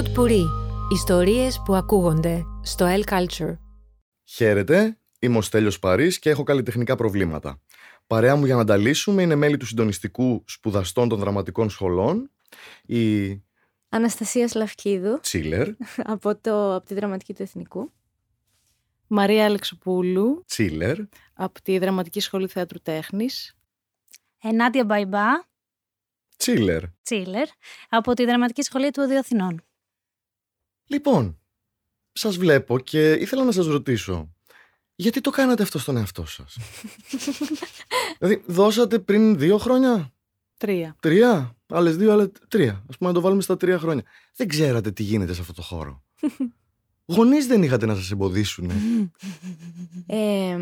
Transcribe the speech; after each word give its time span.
Pod 0.00 0.18
Puri. 0.18 0.44
Ιστορίες 0.92 1.62
που 1.64 1.74
ακούγονται 1.74 2.42
στο 2.62 2.86
El 2.88 3.04
Culture. 3.12 3.56
Χαίρετε, 4.24 4.98
είμαι 5.18 5.36
ο 5.38 5.42
Στέλιος 5.42 5.78
Παρής 5.78 6.18
και 6.18 6.30
έχω 6.30 6.42
καλλιτεχνικά 6.42 6.94
προβλήματα. 6.94 7.60
Παρέα 8.06 8.36
μου 8.36 8.44
για 8.44 8.54
να 8.56 8.64
τα 8.64 8.76
λύσουμε 8.76 9.22
είναι 9.22 9.34
μέλη 9.34 9.56
του 9.56 9.66
συντονιστικού 9.66 10.44
σπουδαστών 10.46 11.08
των 11.08 11.18
δραματικών 11.18 11.70
σχολών, 11.70 12.30
η 12.86 13.28
Αναστασία 13.88 14.48
Σλαυκίδου 14.48 15.20
Τσίλερ, 15.20 15.68
από, 16.14 16.36
το, 16.36 16.74
από 16.74 16.86
τη 16.86 16.94
Δραματική 16.94 17.34
του 17.34 17.42
Εθνικού. 17.42 17.92
Μαρία 19.06 19.44
Αλεξοπούλου 19.44 20.44
Τσίλερ, 20.46 20.96
από 21.34 21.62
τη 21.62 21.78
Δραματική 21.78 22.20
Σχολή 22.20 22.46
Θεάτρου 22.46 22.78
Τέχνης. 22.80 23.56
Ενάντια 24.42 24.84
Μπαϊμπά, 24.84 25.26
Τσίλερ. 26.36 26.82
Τσίλερ, 27.02 27.48
από 27.88 28.14
τη 28.14 28.24
Δραματική 28.24 28.62
Σχολή 28.62 28.90
του 28.90 29.02
Οδείου 29.04 29.18
Αθηνών. 29.18 29.64
Λοιπόν, 30.90 31.38
σας 32.12 32.36
βλέπω 32.36 32.78
και 32.78 33.12
ήθελα 33.12 33.44
να 33.44 33.52
σας 33.52 33.66
ρωτήσω, 33.66 34.34
γιατί 34.94 35.20
το 35.20 35.30
κάνατε 35.30 35.62
αυτό 35.62 35.78
στον 35.78 35.96
εαυτό 35.96 36.26
σας; 36.26 36.56
δηλαδή, 38.18 38.42
δώσατε 38.46 38.98
πριν 38.98 39.38
δύο 39.38 39.58
χρόνια, 39.58 40.12
Τρία. 40.56 40.96
τρία, 41.00 41.56
άλλες 41.66 41.96
δύο, 41.96 42.12
άλλες 42.12 42.28
τρία. 42.48 42.84
Ας 42.88 42.96
πούμε 42.96 43.10
να 43.10 43.16
το 43.16 43.20
βάλουμε 43.20 43.42
στα 43.42 43.56
τρία 43.56 43.78
χρόνια. 43.78 44.02
Δεν 44.36 44.48
ξέρατε 44.48 44.90
τι 44.90 45.02
γίνεται 45.02 45.32
σε 45.34 45.40
αυτό 45.40 45.52
το 45.52 45.62
χώρο. 45.62 46.02
Γονείς 47.14 47.46
δεν 47.46 47.62
είχατε 47.62 47.86
να 47.86 47.94
σας 47.94 48.10
εμποδίσουν. 48.10 48.70
Ε, 50.06 50.58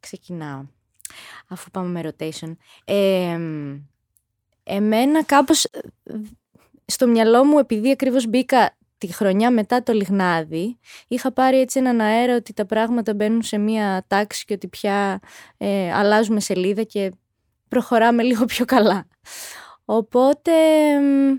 ξεκινάω, 0.00 0.64
αφού 1.48 1.70
πάμε 1.70 1.88
με 1.88 2.10
rotation. 2.12 2.56
Ε, 2.84 3.38
εμένα 4.62 5.24
κάπως 5.24 5.64
ε, 5.64 5.80
στο 6.84 7.06
μυαλό 7.06 7.44
μου, 7.44 7.58
επειδή 7.58 7.90
ακριβώς 7.90 8.26
μπήκα 8.26 8.77
τη 8.98 9.12
χρονιά 9.12 9.50
μετά 9.50 9.82
το 9.82 9.92
Λιγνάδι, 9.92 10.78
είχα 11.08 11.32
πάρει 11.32 11.60
έτσι 11.60 11.78
έναν 11.78 12.00
αέρα 12.00 12.34
ότι 12.34 12.52
τα 12.52 12.66
πράγματα 12.66 13.14
μπαίνουν 13.14 13.42
σε 13.42 13.58
μία 13.58 14.04
τάξη 14.06 14.44
και 14.44 14.54
ότι 14.54 14.68
πια 14.68 15.20
ε, 15.56 15.92
αλλάζουμε 15.92 16.40
σελίδα 16.40 16.82
και 16.82 17.12
προχωράμε 17.68 18.22
λίγο 18.30 18.44
πιο 18.44 18.64
καλά. 18.64 19.06
Οπότε, 19.84 20.52
μ, 21.00 21.36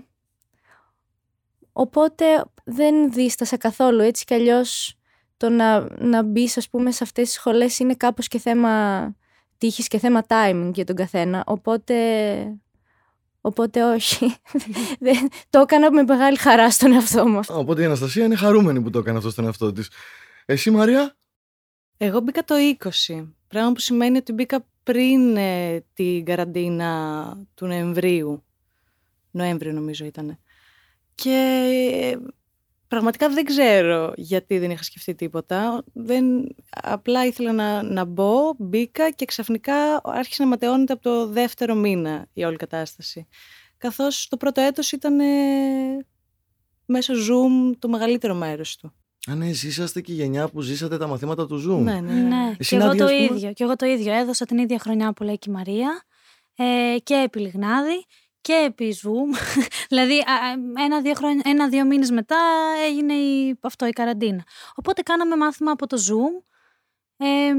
οπότε 1.72 2.24
δεν 2.64 3.12
δίστασα 3.12 3.56
καθόλου. 3.56 4.00
Έτσι 4.00 4.24
κι 4.24 4.34
αλλιώς 4.34 4.94
το 5.36 5.48
να, 5.48 5.86
να 5.98 6.22
μπει 6.22 6.50
ας 6.56 6.68
πούμε 6.68 6.90
σε 6.90 7.04
αυτές 7.04 7.24
τις 7.24 7.34
σχολές 7.34 7.78
είναι 7.78 7.94
κάπως 7.94 8.28
και 8.28 8.38
θέμα 8.38 9.14
τύχης 9.58 9.88
και 9.88 9.98
θέμα 9.98 10.22
timing 10.26 10.70
για 10.74 10.84
τον 10.84 10.96
καθένα. 10.96 11.44
Οπότε, 11.46 11.94
οπότε 13.40 13.82
όχι. 13.84 14.34
Δεν- 15.00 15.28
το 15.50 15.58
έκανα 15.58 15.90
με 15.92 16.02
μεγάλη 16.02 16.36
χαρά 16.36 16.70
στον 16.70 16.92
εαυτό 16.92 17.28
μου. 17.28 17.38
αυτό. 17.38 17.52
Α, 17.54 17.56
Οπότε 17.56 17.82
η 17.82 17.84
Αναστασία 17.84 18.24
είναι 18.24 18.36
χαρούμενη 18.36 18.80
που 18.80 18.90
το 18.90 18.98
έκανε 18.98 19.18
αυτό 19.18 19.30
στον 19.30 19.44
εαυτό 19.44 19.72
της. 19.72 19.90
Εσύ 20.46 20.70
Μαρία, 20.70 21.16
Εγώ 21.96 22.20
μπήκα 22.20 22.44
το 22.44 22.54
20, 23.08 23.26
πράγμα 23.48 23.72
που 23.72 23.80
σημαίνει 23.80 24.16
ότι 24.16 24.32
μπήκα 24.32 24.66
πριν 24.82 25.36
ε, 25.36 25.84
την 25.94 26.24
καραντίνα 26.24 27.36
του 27.54 27.66
Νοεμβρίου. 27.66 28.44
Νοέμβριο 29.30 29.72
νομίζω 29.72 30.04
ήταν. 30.04 30.38
Και 31.14 31.30
ε, 32.02 32.16
πραγματικά 32.90 33.28
δεν 33.28 33.44
ξέρω 33.44 34.12
γιατί 34.16 34.58
δεν 34.58 34.70
είχα 34.70 34.82
σκεφτεί 34.82 35.14
τίποτα. 35.14 35.84
Δεν, 35.92 36.24
απλά 36.70 37.26
ήθελα 37.26 37.52
να, 37.52 37.82
να 37.82 38.04
μπω, 38.04 38.54
μπήκα 38.58 39.10
και 39.10 39.24
ξαφνικά 39.24 40.00
άρχισε 40.04 40.42
να 40.42 40.48
ματαιώνεται 40.48 40.92
από 40.92 41.02
το 41.02 41.26
δεύτερο 41.26 41.74
μήνα 41.74 42.26
η 42.32 42.44
όλη 42.44 42.56
κατάσταση. 42.56 43.26
Καθώς 43.78 44.28
το 44.28 44.36
πρώτο 44.36 44.60
έτος 44.60 44.92
ήταν 44.92 45.20
ε, 45.20 45.26
μέσω 46.84 47.14
Zoom 47.14 47.76
το 47.78 47.88
μεγαλύτερο 47.88 48.34
μέρος 48.34 48.76
του. 48.76 48.92
Α, 49.30 49.34
ναι, 49.34 49.48
εσείς 49.48 49.70
είσαστε 49.70 50.00
και 50.00 50.12
η 50.12 50.14
γενιά 50.14 50.48
που 50.48 50.60
ζήσατε 50.60 50.98
τα 50.98 51.06
μαθήματα 51.06 51.46
του 51.46 51.56
Zoom. 51.56 51.82
Ναι, 51.82 52.00
ναι, 52.00 52.12
ναι. 52.12 52.20
Ναι, 52.20 52.54
Εσύ, 52.58 52.70
και 52.70 52.76
εγώ 52.76 52.86
Νάντια, 52.86 53.06
το 53.06 53.12
ας 53.12 53.26
πούμε; 53.26 53.36
ίδιο. 53.36 53.52
Και 53.52 53.64
εγώ 53.64 53.76
το 53.76 53.86
ίδιο. 53.86 54.12
Έδωσα 54.12 54.44
την 54.44 54.58
ίδια 54.58 54.78
χρονιά 54.78 55.12
που 55.12 55.22
λέει 55.22 55.38
και 55.38 55.50
η 55.50 55.52
Μαρία 55.52 56.02
ε, 56.54 56.96
και 57.02 57.14
επί 57.14 57.38
Λιγνάδη 57.38 58.04
και 58.40 58.52
επί 58.66 58.96
Zoom. 59.02 59.36
δηλαδή 59.88 60.14
α, 60.18 60.32
α, 60.32 60.82
ένα-δύο, 60.84 61.14
χρόνια, 61.14 61.42
ένα-δύο 61.44 61.84
μήνες 61.84 62.10
μετά 62.10 62.36
έγινε 62.86 63.12
η, 63.14 63.58
αυτό 63.60 63.86
η 63.86 63.90
καραντίνα. 63.90 64.44
Οπότε 64.74 65.02
κάναμε 65.02 65.36
μάθημα 65.36 65.70
από 65.70 65.86
το 65.86 65.96
Zoom 65.96 66.44
ε, 67.16 67.52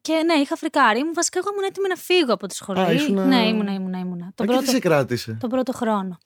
και 0.00 0.22
ναι, 0.26 0.34
είχα 0.34 0.56
φρικάρει. 0.56 0.98
Ήμουν, 0.98 1.14
βασικά 1.14 1.38
εγώ 1.38 1.48
ήμουν 1.52 1.64
έτοιμη 1.64 1.88
να 1.88 1.96
φύγω 1.96 2.32
από 2.32 2.46
τη 2.46 2.54
σχολή. 2.54 2.80
Α, 2.80 2.92
ήσουνα- 2.92 3.24
Ναι, 3.26 3.48
ήμουνα, 3.48 3.72
ήμουνα, 3.72 3.98
ήμουνα. 3.98 4.26
Α, 4.26 4.32
Τον 4.34 4.46
και 4.46 4.52
τι 4.52 4.58
πρώτο, 4.58 4.70
σε 4.72 4.78
κράτησε; 4.78 5.36
τον 5.40 5.50
πρώτο 5.50 5.72
χρόνο. 5.72 6.18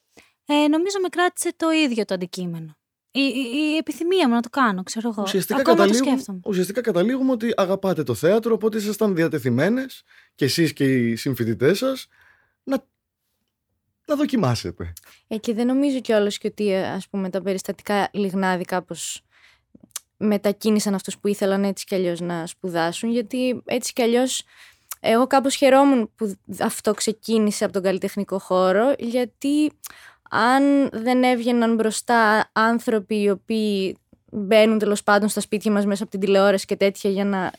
Ε, 0.47 0.69
νομίζω 0.69 0.97
με 1.03 1.09
κράτησε 1.09 1.53
το 1.56 1.71
ίδιο 1.71 2.05
το 2.05 2.15
αντικείμενο. 2.15 2.76
Η, 3.11 3.21
η, 3.21 3.72
η 3.72 3.76
επιθυμία 3.76 4.28
μου 4.28 4.34
να 4.34 4.41
το 4.43 4.49
κάνω, 4.50 4.82
ξέρω 4.82 5.09
εγώ. 5.09 5.22
Ουσιαστικά, 5.22 5.59
Ακόμα 5.61 5.76
το 5.76 5.82
καταλήγουμε, 5.82 6.11
σκέφτομαι. 6.11 6.41
ουσιαστικά 6.44 6.81
καταλήγουμε 6.81 7.32
ότι 7.32 7.53
αγαπάτε 7.56 8.03
το 8.03 8.15
θέατρο, 8.15 8.55
οπότε 8.55 8.78
ήσασταν 8.78 9.15
διατεθειμένες 9.15 10.03
και 10.34 10.44
εσείς 10.44 10.72
και 10.72 10.84
οι 10.84 11.16
συμφοιτητές 11.16 11.78
σας 11.78 12.06
να, 12.62 12.84
να 14.06 14.16
δοκιμάσετε. 14.16 14.92
Ε, 15.28 15.37
και 15.37 15.54
δεν 15.54 15.66
νομίζω 15.66 16.00
κιόλας 16.00 16.38
και 16.38 16.47
ότι 16.47 16.72
ε, 16.72 16.87
ας 16.88 17.09
πούμε 17.09 17.31
τα 17.31 17.42
περιστατικά 17.42 18.09
Λιγνάδη 18.12 18.65
κάπως 18.65 19.22
μετακίνησαν 20.16 20.94
αυτούς 20.94 21.19
που 21.19 21.28
ήθελαν 21.28 21.65
έτσι 21.65 21.84
κι 21.84 21.94
αλλιώς 21.94 22.20
να 22.20 22.47
σπουδάσουν 22.47 23.10
γιατί 23.10 23.62
έτσι 23.64 23.93
κι 23.93 24.03
αλλιώς 24.03 24.43
εγώ 25.00 25.26
κάπως 25.26 25.54
χαιρόμουν 25.54 26.10
που 26.16 26.34
αυτό 26.60 26.94
ξεκίνησε 26.94 27.64
από 27.64 27.72
τον 27.72 27.82
καλλιτεχνικό 27.82 28.38
χώρο 28.38 28.94
γιατί 28.98 29.72
αν 30.31 30.88
δεν 30.93 31.22
έβγαιναν 31.22 31.75
μπροστά 31.75 32.50
άνθρωποι 32.53 33.22
οι 33.22 33.31
οποίοι 33.31 33.98
μπαίνουν 34.31 34.78
τέλος 34.78 35.03
πάντων 35.03 35.28
στα 35.28 35.41
σπίτια 35.41 35.72
μας 35.72 35.87
μέσα 35.87 36.03
από 36.03 36.10
την 36.12 36.20
τηλεόραση 36.20 36.66
και 36.66 36.76
τέτοια 36.76 37.10
για 37.10 37.25
να, 37.25 37.53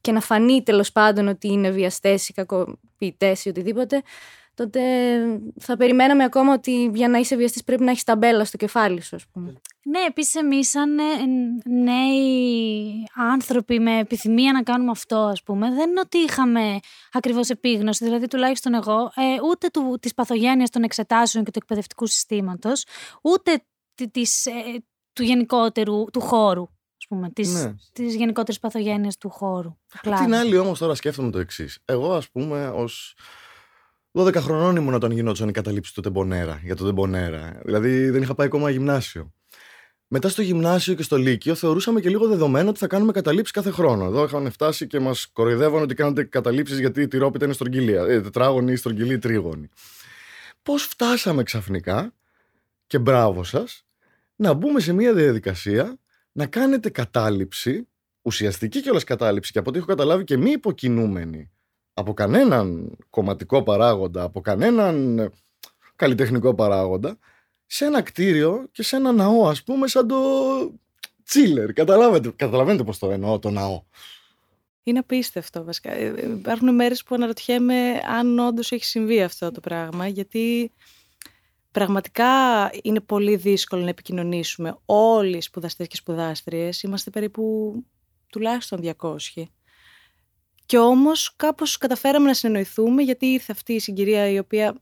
και 0.00 0.12
να 0.12 0.20
φανεί 0.20 0.62
τέλος 0.62 0.92
πάντων 0.92 1.28
ότι 1.28 1.48
είναι 1.48 1.70
βιαστές 1.70 2.28
ή 2.28 2.32
κακοποιητές 2.32 3.44
ή 3.44 3.48
οτιδήποτε 3.48 4.02
τότε 4.54 4.80
θα 5.60 5.76
περιμέναμε 5.76 6.24
ακόμα 6.24 6.52
ότι 6.52 6.90
για 6.94 7.08
να 7.08 7.18
είσαι 7.18 7.36
βιαστής 7.36 7.64
πρέπει 7.64 7.82
να 7.84 7.90
έχεις 7.90 8.04
ταμπέλα 8.04 8.44
στο 8.44 8.56
κεφάλι 8.56 9.00
σου, 9.02 9.16
ας 9.16 9.24
πούμε. 9.32 9.52
Ναι, 9.82 9.98
επίσης 10.08 10.34
εμείς, 10.34 10.70
σαν 10.70 10.98
ε, 10.98 11.02
νέοι 11.70 12.92
άνθρωποι 13.14 13.80
με 13.80 13.98
επιθυμία 13.98 14.52
να 14.52 14.62
κάνουμε 14.62 14.90
αυτό, 14.90 15.16
ας 15.16 15.42
πούμε, 15.42 15.70
δεν 15.74 15.90
είναι 15.90 16.00
ότι 16.00 16.18
είχαμε 16.18 16.78
ακριβώς 17.12 17.48
επίγνωση, 17.48 18.04
δηλαδή 18.04 18.26
τουλάχιστον 18.26 18.74
εγώ, 18.74 19.00
ε, 19.14 19.22
ούτε 19.50 19.68
του, 19.68 19.98
της 20.00 20.14
παθογένειας 20.14 20.70
των 20.70 20.82
εξετάσεων 20.82 21.44
και 21.44 21.50
του 21.50 21.58
εκπαιδευτικού 21.62 22.06
συστήματος, 22.06 22.84
ούτε 23.22 23.62
τη- 23.94 24.10
της, 24.10 24.46
ε, 24.46 24.52
του 25.12 25.22
γενικότερου, 25.22 26.04
του 26.12 26.20
χώρου, 26.20 26.62
ας 26.98 27.06
πούμε, 27.08 27.30
της, 27.30 27.52
Ναι. 27.64 27.74
της 27.92 28.14
γενικότερης 28.14 28.60
παθογένειας 28.60 29.16
του 29.16 29.28
χώρου. 29.30 29.68
Του 29.68 29.78
Απ' 29.94 30.00
κλάδου. 30.02 30.24
την 30.24 30.34
άλλη 30.34 30.56
όμως 30.58 30.78
τώρα 30.78 30.94
σκέφτομαι 30.94 31.30
το 31.30 31.38
εξής. 31.38 31.78
Εγώ 31.84 32.12
ας 32.12 32.30
πούμε 32.30 32.68
ως 32.68 33.14
12 34.12 34.34
χρονών 34.34 34.76
ήμουν 34.76 34.94
όταν 34.94 35.10
γινόταν 35.10 35.48
η 35.48 35.52
καταλήψη 35.52 35.94
του 35.94 36.00
Τεμπονέρα, 36.00 36.60
για 36.64 36.76
το 36.76 36.84
Τεμπονέρα. 36.84 37.60
Δηλαδή 37.64 38.10
δεν 38.10 38.22
είχα 38.22 38.34
πάει 38.34 38.46
ακόμα 38.46 38.70
γυμνάσιο. 38.70 39.32
Μετά 40.12 40.28
στο 40.28 40.42
γυμνάσιο 40.42 40.94
και 40.94 41.02
στο 41.02 41.16
Λύκειο 41.16 41.54
θεωρούσαμε 41.54 42.00
και 42.00 42.08
λίγο 42.08 42.26
δεδομένο 42.28 42.68
ότι 42.68 42.78
θα 42.78 42.86
κάνουμε 42.86 43.12
καταλήψεις 43.12 43.54
κάθε 43.54 43.70
χρόνο. 43.70 44.04
Εδώ 44.04 44.24
είχαν 44.24 44.50
φτάσει 44.50 44.86
και 44.86 45.00
μας 45.00 45.26
κοροϊδεύαν 45.32 45.82
ότι 45.82 45.94
κάνατε 45.94 46.24
καταλήψεις 46.24 46.78
γιατί 46.78 47.02
η 47.02 47.08
τυρόπιτα 47.08 47.44
είναι 47.44 47.54
στρογγυλία. 47.54 48.02
Ε, 48.02 48.20
τετράγωνη, 48.20 48.76
στρογγυλή, 48.76 49.18
τρίγωνη. 49.18 49.68
Πώς 50.62 50.82
φτάσαμε 50.82 51.42
ξαφνικά, 51.42 52.14
και 52.86 52.98
μπράβο 52.98 53.44
σας, 53.44 53.84
να 54.36 54.52
μπούμε 54.52 54.80
σε 54.80 54.92
μια 54.92 55.14
διαδικασία 55.14 55.98
να 56.32 56.46
κάνετε 56.46 56.90
κατάληψη, 56.90 57.88
ουσιαστική 58.22 58.82
κιόλας 58.82 59.04
κατάληψη, 59.04 59.52
και 59.52 59.58
από 59.58 59.68
ό,τι 59.68 59.78
έχω 59.78 59.86
καταλάβει 59.86 60.24
και 60.24 60.36
μη 60.36 60.50
υποκινούμενη 60.50 61.50
από 62.00 62.14
κανέναν 62.14 62.96
κομματικό 63.10 63.62
παράγοντα, 63.62 64.22
από 64.22 64.40
κανέναν 64.40 65.18
ε, 65.18 65.30
καλλιτεχνικό 65.96 66.54
παράγοντα, 66.54 67.18
σε 67.66 67.84
ένα 67.84 68.02
κτίριο 68.02 68.68
και 68.72 68.82
σε 68.82 68.96
ένα 68.96 69.12
ναό, 69.12 69.48
ας 69.48 69.62
πούμε, 69.62 69.88
σαν 69.88 70.08
το 70.08 70.18
τσίλερ. 71.24 71.72
Καταλάβετε, 71.72 72.32
καταλαβαίνετε 72.36 72.84
πώς 72.84 72.98
το 72.98 73.10
εννοώ 73.10 73.38
το 73.38 73.50
ναό. 73.50 73.82
Είναι 74.82 74.98
απίστευτο 74.98 75.64
βασικά. 75.64 75.92
Ε, 75.92 76.06
ε, 76.06 76.28
Υπάρχουν 76.28 76.74
μέρες 76.74 77.02
που 77.02 77.14
αναρωτιέμαι 77.14 78.00
αν 78.06 78.38
όντως 78.38 78.72
έχει 78.72 78.84
συμβεί 78.84 79.22
αυτό 79.22 79.50
το 79.50 79.60
πράγμα, 79.60 80.06
γιατί 80.06 80.72
πραγματικά 81.70 82.26
είναι 82.82 83.00
πολύ 83.00 83.36
δύσκολο 83.36 83.82
να 83.82 83.88
επικοινωνήσουμε 83.88 84.78
όλοι 84.84 85.36
οι 85.36 85.40
σπουδαστές 85.40 85.86
και 85.86 85.96
σπουδάστριες. 85.96 86.82
Είμαστε 86.82 87.10
περίπου 87.10 87.74
τουλάχιστον 88.26 88.80
200. 89.00 89.16
Και 90.70 90.78
όμως 90.78 91.36
κάπως 91.36 91.78
καταφέραμε 91.78 92.26
να 92.26 92.34
συνεννοηθούμε 92.34 93.02
γιατί 93.02 93.26
ήρθε 93.26 93.52
αυτή 93.52 93.72
η 93.72 93.78
συγκυρία 93.78 94.28
η 94.28 94.38
οποία 94.38 94.74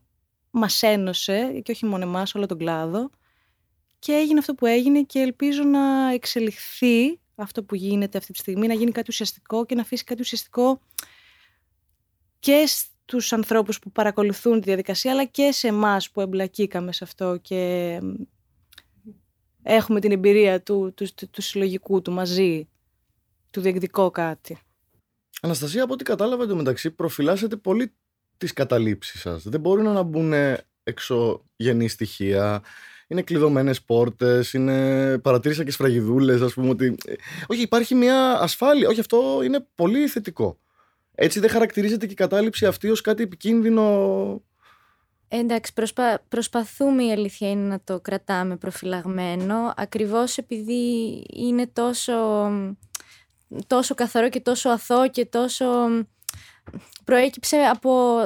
μας 0.51 0.83
ένωσε 0.83 1.59
και 1.63 1.71
όχι 1.71 1.85
μόνο 1.85 2.03
εμάς, 2.03 2.35
όλο 2.35 2.45
τον 2.45 2.57
κλάδο 2.57 3.09
και 3.99 4.11
έγινε 4.11 4.39
αυτό 4.39 4.53
που 4.53 4.65
έγινε 4.65 5.03
και 5.03 5.19
ελπίζω 5.19 5.63
να 5.63 6.11
εξελιχθεί 6.13 7.19
αυτό 7.35 7.63
που 7.63 7.75
γίνεται 7.75 8.17
αυτή 8.17 8.31
τη 8.31 8.37
στιγμή, 8.37 8.67
να 8.67 8.73
γίνει 8.73 8.91
κάτι 8.91 9.09
ουσιαστικό 9.09 9.65
και 9.65 9.75
να 9.75 9.81
αφήσει 9.81 10.03
κάτι 10.03 10.21
ουσιαστικό 10.21 10.81
και 12.39 12.65
στους 12.67 13.33
ανθρώπους 13.33 13.79
που 13.79 13.91
παρακολουθούν 13.91 14.59
τη 14.59 14.65
διαδικασία 14.65 15.11
αλλά 15.11 15.25
και 15.25 15.51
σε 15.51 15.67
εμάς 15.67 16.11
που 16.11 16.21
εμπλακήκαμε 16.21 16.91
σε 16.91 17.03
αυτό 17.03 17.37
και 17.41 17.99
έχουμε 19.63 19.99
την 19.99 20.11
εμπειρία 20.11 20.63
του, 20.63 20.93
του, 20.95 21.07
του, 21.15 21.29
του 21.29 21.41
συλλογικού, 21.41 22.01
του 22.01 22.11
μαζί, 22.11 22.69
του 23.49 23.61
διεκδικό 23.61 24.11
κάτι. 24.11 24.57
Αναστασία, 25.41 25.83
από 25.83 25.93
ό,τι 25.93 26.03
κατάλαβα 26.03 26.43
εντωμεταξύ, 26.43 26.91
προφυλάσσετε 26.91 27.55
πολύ 27.55 27.93
τις 28.37 28.53
καταλήψεις 28.53 29.21
σας. 29.21 29.43
Δεν 29.43 29.59
μπορούν 29.59 29.93
να 29.93 30.03
μπουν 30.03 30.33
εξωγενή 30.83 31.87
στοιχεία, 31.87 32.61
είναι 33.07 33.21
κλειδωμένες 33.21 33.81
πόρτες, 33.81 34.53
είναι... 34.53 35.17
παρατήρησα 35.17 35.63
και 35.63 35.71
σφραγιδούλες, 35.71 36.41
ας 36.41 36.53
πούμε. 36.53 36.69
Ότι... 36.69 36.95
ε, 37.05 37.13
Όχι, 37.47 37.61
υπάρχει 37.61 37.95
μια 37.95 38.39
ασφάλεια. 38.39 38.87
Όχι, 38.87 38.99
αυτό 38.99 39.41
είναι 39.43 39.67
πολύ 39.75 40.07
θετικό. 40.07 40.59
Έτσι 41.15 41.39
δεν 41.39 41.49
χαρακτηρίζεται 41.49 42.05
και 42.05 42.11
η 42.11 42.15
κατάληψη 42.15 42.65
αυτή 42.65 42.89
ως 42.89 43.01
κάτι 43.01 43.23
επικίνδυνο. 43.23 44.43
Εντάξει, 45.27 45.73
προσπα... 45.73 46.23
προσπαθούμε 46.27 47.03
η 47.03 47.11
αλήθεια 47.11 47.49
είναι 47.49 47.67
να 47.67 47.81
το 47.83 47.99
κρατάμε 47.99 48.55
προφυλαγμένο, 48.55 49.73
ακριβώς 49.75 50.37
επειδή 50.37 51.23
είναι 51.33 51.67
τόσο, 51.67 52.13
τόσο 53.67 53.95
καθαρό 53.95 54.29
και 54.29 54.39
τόσο 54.39 54.69
αθώο 54.69 55.09
και 55.09 55.25
τόσο 55.25 55.65
προέκυψε 57.05 57.57
από, 57.57 58.19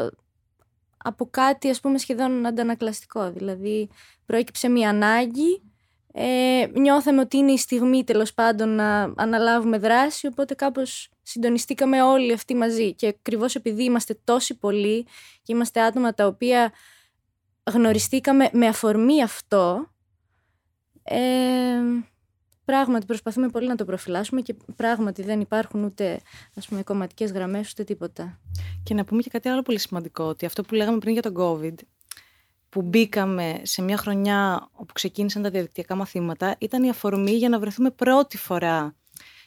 από 0.98 1.28
κάτι 1.32 1.70
ας 1.70 1.80
πούμε 1.80 1.98
σχεδόν 1.98 2.46
αντανακλαστικό. 2.46 3.32
Δηλαδή 3.32 3.90
προέκυψε 4.26 4.70
μια 4.70 4.90
ανάγκη, 4.90 5.62
ε, 6.14 6.68
νιώθαμε 6.74 7.22
ότι 7.22 7.38
είναι 7.38 7.52
η 7.52 7.58
στιγμή 7.58 8.04
τέλος 8.04 8.34
πάντων 8.34 8.70
να 8.70 9.14
αναλάβουμε 9.16 9.78
δράση, 9.78 10.28
οπότε 10.28 10.54
κάπως 10.54 11.10
συντονιστήκαμε 11.22 12.02
όλοι 12.02 12.34
αυτοί 12.34 12.56
μαζί. 12.56 12.94
Και 12.94 13.08
ακριβώς 13.08 13.56
επειδή 13.56 13.84
είμαστε 13.84 14.20
τόσοι 14.24 14.58
πολλοί 14.58 15.04
και 15.44 15.54
είμαστε 15.54 15.82
άτομα 15.82 16.14
τα 16.14 16.26
οποία 16.26 16.72
γνωριστήκαμε 17.72 18.50
με 18.54 18.68
αφορμή 18.68 19.24
αυτό, 19.24 19.88
ε, 21.04 21.80
πράγματι 22.66 23.06
προσπαθούμε 23.06 23.50
πολύ 23.50 23.68
να 23.68 23.76
το 23.76 23.86
προφυλάσσουμε 23.86 24.42
και 24.42 24.56
πράγματι 24.76 25.24
δεν 25.24 25.40
υπάρχουν 25.40 25.84
ούτε 25.84 26.20
ας 26.56 26.68
πούμε 26.68 26.84
κομματικές 26.84 27.32
γραμμές 27.32 27.72
ούτε 27.72 27.84
τίποτα. 27.84 28.40
Και 28.84 28.94
να 28.94 29.06
πούμε 29.06 29.22
και 29.22 29.30
κάτι 29.30 29.50
άλλο 29.50 29.62
πολύ 29.62 29.80
σημαντικό, 29.80 30.24
ότι 30.24 30.46
αυτό 30.46 30.64
που 30.64 30.76
λέγαμε 30.76 30.98
πριν 30.98 31.14
για 31.14 31.22
τον 31.22 31.34
COVID, 31.38 31.76
που 32.70 32.82
μπήκαμε 32.82 33.60
σε 33.64 33.82
μια 33.82 33.98
χρονιά 33.98 34.70
όπου 34.72 34.94
ξεκίνησαν 34.94 35.42
τα 35.42 35.50
διαδικτυακά 35.50 35.96
μαθήματα, 35.96 36.56
ήταν 36.60 36.84
η 36.84 36.90
αφορμή 36.90 37.32
για 37.32 37.50
να 37.50 37.60
βρεθούμε 37.60 37.92
πρώτη 37.92 38.38
φορά 38.38 38.96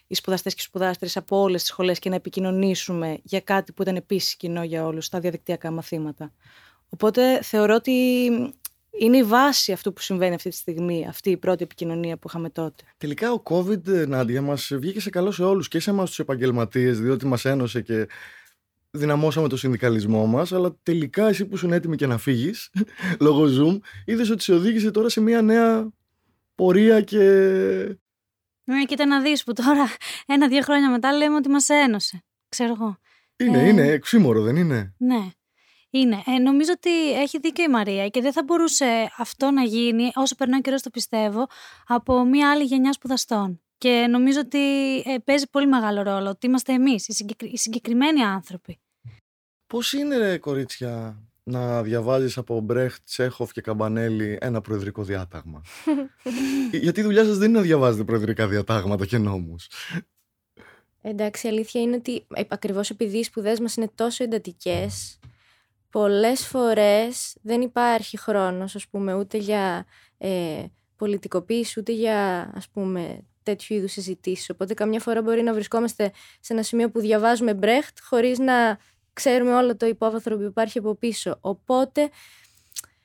οι 0.07 0.15
σπουδαστές 0.15 0.55
και 0.55 0.61
οι 0.63 0.65
σπουδάστρες 0.65 1.17
από 1.17 1.41
όλες 1.41 1.61
τις 1.61 1.71
σχολές 1.71 1.99
και 1.99 2.09
να 2.09 2.15
επικοινωνήσουμε 2.15 3.19
για 3.23 3.41
κάτι 3.41 3.73
που 3.73 3.83
ήταν 3.83 3.97
επίσης 3.97 4.37
κοινό 4.37 4.63
για 4.63 4.87
όλους, 4.87 5.09
τα 5.09 5.21
διαδικτυακά 5.21 5.71
μαθήματα. 5.71 6.33
Οπότε 6.89 7.43
θεωρώ 7.43 7.75
ότι 7.75 8.31
είναι 8.99 9.17
η 9.17 9.23
βάση 9.23 9.73
αυτού 9.73 9.93
που 9.93 10.01
συμβαίνει 10.01 10.35
αυτή 10.35 10.49
τη 10.51 10.57
στιγμή, 10.57 11.07
αυτή 11.09 11.31
η 11.31 11.37
πρώτη 11.37 11.63
επικοινωνία 11.63 12.17
που 12.17 12.29
είχαμε 12.29 12.51
τότε. 12.51 12.85
Τελικά 12.97 13.33
ο 13.33 13.43
COVID, 13.45 14.09
Νάντια, 14.09 14.43
μας 14.43 14.71
βγήκε 14.75 15.01
σε 15.01 15.11
καλό 15.11 15.31
σε 15.31 15.43
όλους 15.45 15.69
και 15.69 15.81
σε 15.81 15.91
εμάς 15.91 16.09
τους 16.09 16.19
επαγγελματίες, 16.19 17.01
διότι 17.01 17.27
μας 17.27 17.45
ένωσε 17.45 17.81
και 17.81 18.07
δυναμώσαμε 18.91 19.49
το 19.49 19.57
συνδικαλισμό 19.57 20.27
μας. 20.27 20.53
Αλλά 20.53 20.77
τελικά 20.83 21.29
εσύ 21.29 21.47
που 21.47 21.55
ήσουν 21.55 21.73
έτοιμη 21.73 21.97
και 21.97 22.07
να 22.07 22.19
φύγεις 22.19 22.71
λόγω 23.21 23.45
Zoom, 23.45 23.79
είδες 24.05 24.31
ότι 24.31 24.43
σε 24.43 24.53
οδήγησε 24.55 24.91
τώρα 24.91 25.09
σε 25.09 25.21
μια 25.21 25.43
νέα 25.43 25.89
πορεία 26.55 27.01
και. 27.01 27.21
Ναι, 28.65 28.85
κοίτα 28.85 29.07
να 29.07 29.21
δεις 29.23 29.45
που 29.45 29.53
τώρα 29.53 29.87
ένα-δύο 30.27 30.63
χρόνια 30.63 30.91
μετά 30.91 31.13
λέμε 31.13 31.37
ότι 31.37 31.49
μας 31.49 31.69
ένωσε. 31.69 32.25
Ξέρω 32.49 32.73
εγώ. 32.73 32.99
Είναι, 33.37 33.63
Ε. 33.63 33.69
είναι, 33.69 33.87
εξήμορο, 33.87 34.43
δεν 34.43 34.57
είναι; 34.57 34.95
Ναι. 34.99 35.31
Είναι. 35.91 36.23
Ε, 36.27 36.39
νομίζω 36.39 36.73
ότι 36.75 37.13
έχει 37.13 37.39
δίκιο 37.39 37.65
η 37.65 37.69
Μαρία 37.69 38.09
και 38.09 38.21
δεν 38.21 38.33
θα 38.33 38.43
μπορούσε 38.43 39.11
αυτό 39.17 39.51
να 39.51 39.63
γίνει, 39.63 40.11
όσο 40.15 40.35
περνάει 40.35 40.59
ο 40.59 40.63
καιρός 40.63 40.83
το 40.83 40.91
πιστεύω, 40.91 41.47
από 41.87 42.25
μια 42.25 42.51
άλλη 42.51 42.65
γενιά 42.65 42.93
σπουδαστών. 42.93 43.61
Και 43.79 44.07
νομίζω 44.11 44.41
ότι 44.41 44.99
ε, 44.99 45.17
παίζει 45.25 45.49
πολύ 45.51 45.67
μεγάλο 45.67 46.03
ρόλο 46.03 46.29
ότι 46.29 46.47
είμαστε 46.47 46.73
εμείς, 46.73 47.09
οι, 47.09 47.13
συγκεκρι- 47.13 47.53
οι 47.53 47.57
συγκεκριμένοι 47.57 48.23
άνθρωποι. 48.23 48.79
Πώς 49.67 49.93
είναι, 49.93 50.17
ρε, 50.17 50.39
κορίτσια, 50.39 51.23
να 51.43 51.83
διαβάζεις 51.83 52.39
από 52.39 52.61
Μπρέχτ, 52.61 53.05
Τσέχοφ 53.05 53.53
και 53.53 53.61
Καμπανέλη 53.61 54.39
ένα 54.41 54.61
προεδρικό 54.61 55.03
διάταγμα; 55.03 55.63
Γιατί 56.83 57.01
η 57.01 57.03
δουλειά 57.03 57.25
σας 57.25 57.39
δεν 57.39 57.49
είναι 57.49 57.59
να 57.59 57.65
διαβάζετε 57.65 58.05
προεδρικά 58.05 58.49
διατάγματα 58.49 59.07
και 59.07 59.19
νόμους. 59.19 59.69
Εντάξει, 61.03 61.47
η 61.47 61.51
αλήθεια 61.51 61.81
είναι 61.81 61.97
ότι 61.97 62.27
ε, 62.35 62.43
ακριβώς 62.49 62.91
επειδή 62.91 63.19
οι 63.19 63.23
σπουδές 63.23 63.61
μας 63.61 63.77
είναι 63.77 63.91
τόσο 63.95 64.25
εντατικές, 64.25 65.19
πολλές 65.97 66.47
φορές 66.47 67.37
δεν 67.43 67.61
υπάρχει 67.61 68.19
χρόνος, 68.19 68.75
ας 68.75 68.87
πούμε, 68.89 69.15
ούτε 69.15 69.39
για 69.39 69.87
ε, 70.19 70.65
πολιτικοποίηση, 70.97 71.81
ούτε 71.81 71.93
για, 71.93 72.51
ας 72.55 72.69
πούμε, 72.69 73.19
τέτοιου 73.43 73.77
είδους 73.77 73.93
συζητήσεις. 73.93 74.51
Οπότε 74.51 74.75
καμιά 74.75 75.01
φορά 75.01 75.23
μπορεί 75.23 75.43
να 75.43 75.53
βρισκόμαστε 75.53 76.13
σε 76.41 76.53
ένα 76.53 76.63
σημείο 76.63 76.91
που 76.91 77.01
διαβάζουμε 77.01 77.55
Μπρέχτ 77.55 77.99
χωρίς 78.03 78.39
να 78.39 78.79
ξέρουμε 79.13 79.55
όλο 79.55 79.77
το 79.77 79.87
υπόβαθρο 79.87 80.37
που 80.37 80.43
υπάρχει 80.43 80.79
από 80.79 80.95
πίσω. 80.95 81.39
Οπότε 81.41 82.11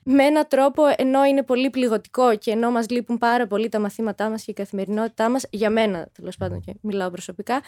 με 0.02 0.24
έναν 0.24 0.46
τρόπο, 0.48 0.82
ενώ 0.96 1.24
είναι 1.24 1.42
πολύ 1.42 1.70
πληγωτικό 1.70 2.36
και 2.36 2.50
ενώ 2.50 2.70
μας 2.70 2.88
λείπουν 2.88 3.18
πάρα 3.18 3.46
πολύ 3.46 3.68
τα 3.68 3.78
μαθήματά 3.78 4.30
μας 4.30 4.44
και 4.44 4.50
η 4.50 4.54
καθημερινότητά 4.54 5.30
μας, 5.30 5.46
για 5.50 5.70
μένα 5.70 6.08
τέλος 6.12 6.36
πάντων 6.36 6.60
και 6.60 6.74
μιλάω 6.80 7.10
προσωπικά, 7.10 7.62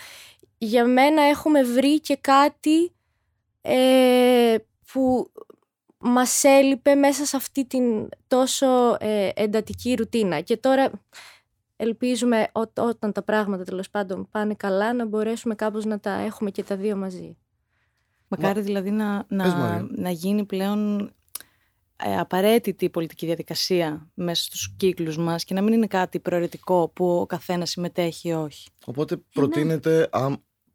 για 0.58 0.84
μένα 0.84 1.22
έχουμε 1.22 1.62
βρει 1.62 2.00
και 2.00 2.16
κάτι 2.20 2.92
ε, 3.60 4.56
που 4.92 5.32
μας 5.98 6.44
έλειπε 6.44 6.94
μέσα 6.94 7.24
σε 7.24 7.36
αυτή 7.36 7.64
την 7.66 8.08
τόσο 8.26 8.96
ε, 9.00 9.28
εντατική 9.34 9.94
ρουτίνα. 9.94 10.40
Και 10.40 10.56
τώρα 10.56 10.90
ελπίζουμε 11.76 12.48
ό, 12.52 12.60
όταν 12.82 13.12
τα 13.12 13.22
πράγματα 13.22 13.64
τέλος 13.64 13.90
πάντων 13.90 14.28
πάνε 14.30 14.54
καλά 14.54 14.92
να 14.92 15.06
μπορέσουμε 15.06 15.54
κάπως 15.54 15.84
να 15.84 16.00
τα 16.00 16.10
έχουμε 16.10 16.50
και 16.50 16.62
τα 16.62 16.76
δύο 16.76 16.96
μαζί. 16.96 17.36
Μακάρι 18.28 18.60
δηλαδή 18.60 18.90
να, 18.90 19.24
Πες, 19.28 19.36
να, 19.36 19.56
Μαρία. 19.56 19.86
να 19.90 20.10
γίνει 20.10 20.44
πλέον 20.44 21.00
ε, 21.96 22.18
απαραίτητη 22.18 22.84
η 22.84 22.90
πολιτική 22.90 23.26
διαδικασία 23.26 24.08
μέσα 24.14 24.44
στους 24.44 24.74
κύκλους 24.76 25.16
μας 25.18 25.44
και 25.44 25.54
να 25.54 25.62
μην 25.62 25.72
είναι 25.72 25.86
κάτι 25.86 26.20
προαιρετικό 26.20 26.88
που 26.88 27.06
ο 27.20 27.26
καθένας 27.26 27.70
συμμετέχει 27.70 28.28
ή 28.28 28.32
όχι. 28.32 28.68
Οπότε 28.84 29.16
προτείνεται 29.32 30.08
α, 30.12 30.28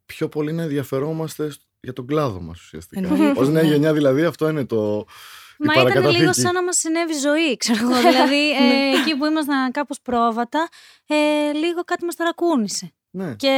πιο 0.06 0.28
πολύ 0.28 0.52
να 0.52 0.62
ενδιαφερόμαστε 0.62 1.50
σ- 1.50 1.62
για 1.80 1.92
τον 1.92 2.06
κλάδο 2.06 2.40
μας 2.40 2.60
ουσιαστικά. 2.60 3.00
Εννοείται, 3.08 3.40
Ω 3.40 3.44
νέα 3.44 3.62
ναι. 3.62 3.68
γενιά 3.68 3.92
δηλαδή, 3.92 4.24
αυτό 4.24 4.48
είναι 4.48 4.64
το. 4.64 5.04
η 5.58 5.64
Μα 5.66 5.72
ήταν 5.72 5.84
παρακαταθήκη. 5.84 6.20
λίγο 6.20 6.32
σαν 6.32 6.52
να 6.54 6.62
μας 6.64 6.76
συνέβη 6.76 7.12
ζωή, 7.12 7.56
ξέρω 7.56 7.78
εγώ. 7.90 8.00
δηλαδή, 8.10 8.50
ε, 8.60 9.00
εκεί 9.00 9.16
που 9.16 9.26
ήμασταν 9.26 9.70
κάπως 9.70 9.98
πρόβατα, 10.02 10.68
ε, 11.06 11.14
λίγο 11.52 11.82
κάτι 11.84 12.04
μας 12.04 12.14
ταρακούνησε. 12.14 12.92
Ναι. 13.12 13.34
Και 13.36 13.52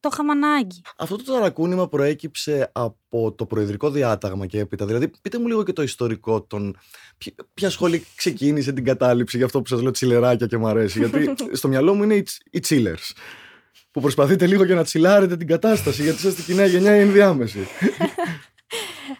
το 0.00 0.08
είχαμε 0.12 0.32
ανάγκη. 0.32 0.82
Αυτό 0.98 1.16
το 1.16 1.32
ταρακούνημα 1.32 1.88
προέκυψε 1.88 2.70
από 2.72 3.32
το 3.32 3.46
προεδρικό 3.46 3.90
διάταγμα 3.90 4.46
και 4.46 4.58
έπειτα. 4.58 4.86
Δηλαδή, 4.86 5.10
πείτε 5.22 5.38
μου 5.38 5.46
λίγο 5.46 5.62
και 5.62 5.72
το 5.72 5.82
ιστορικό 5.82 6.42
των. 6.42 6.76
Ποια- 7.18 7.32
Ποια 7.54 7.70
σχολή 7.70 8.06
ξεκίνησε 8.16 8.72
την 8.72 8.84
κατάληψη 8.84 9.36
για 9.36 9.46
αυτό 9.46 9.62
που 9.62 9.68
σας 9.68 9.80
λέω 9.82 9.90
τσιλεράκια 9.90 10.46
και 10.46 10.56
μου 10.56 10.66
αρέσει. 10.66 10.98
Γιατί 10.98 11.34
στο 11.58 11.68
μυαλό 11.68 11.94
μου 11.94 12.02
είναι 12.02 12.14
οι, 12.14 12.22
τσι- 12.22 12.42
οι 12.50 12.60
chillers. 12.68 13.10
Που 13.94 14.00
προσπαθείτε 14.00 14.46
λίγο 14.46 14.66
και 14.66 14.74
να 14.74 14.84
τσιλάρετε 14.84 15.36
την 15.36 15.46
κατάσταση, 15.46 16.02
γιατί 16.02 16.18
είσαστε 16.18 16.42
και 16.42 16.52
η 16.52 16.54
νέα 16.54 16.66
γενιά 16.66 16.96
η 16.96 17.00
ενδιάμεση. 17.00 17.66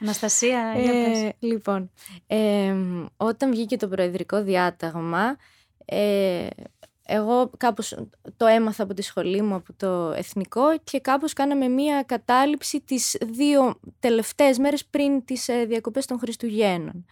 Αναστασία, 0.01 0.75
για 0.77 0.93
πες. 0.93 1.23
Ε, 1.23 1.33
λοιπόν, 1.39 1.91
ε, 2.27 2.75
όταν 3.17 3.51
βγήκε 3.51 3.77
το 3.77 3.89
προεδρικό 3.89 4.43
διάταγμα, 4.43 5.37
ε, 5.85 6.47
εγώ 7.07 7.51
κάπως 7.57 7.97
το 8.37 8.47
έμαθα 8.47 8.83
από 8.83 8.95
τη 8.95 9.03
σχολή 9.03 9.43
μου, 9.43 9.55
από 9.55 9.73
το 9.77 10.13
εθνικό 10.17 10.79
και 10.85 11.01
κάπως 11.01 11.33
κάναμε 11.33 11.69
μία 11.69 12.03
κατάληψη 12.03 12.81
τις 12.81 13.17
δύο 13.25 13.81
τελευταίες 14.01 14.59
μέρες 14.59 14.85
πριν 14.85 15.25
τις 15.25 15.49
ε, 15.49 15.65
διακοπές 15.65 16.07
των 16.07 16.19
Χριστουγέννων. 16.19 17.07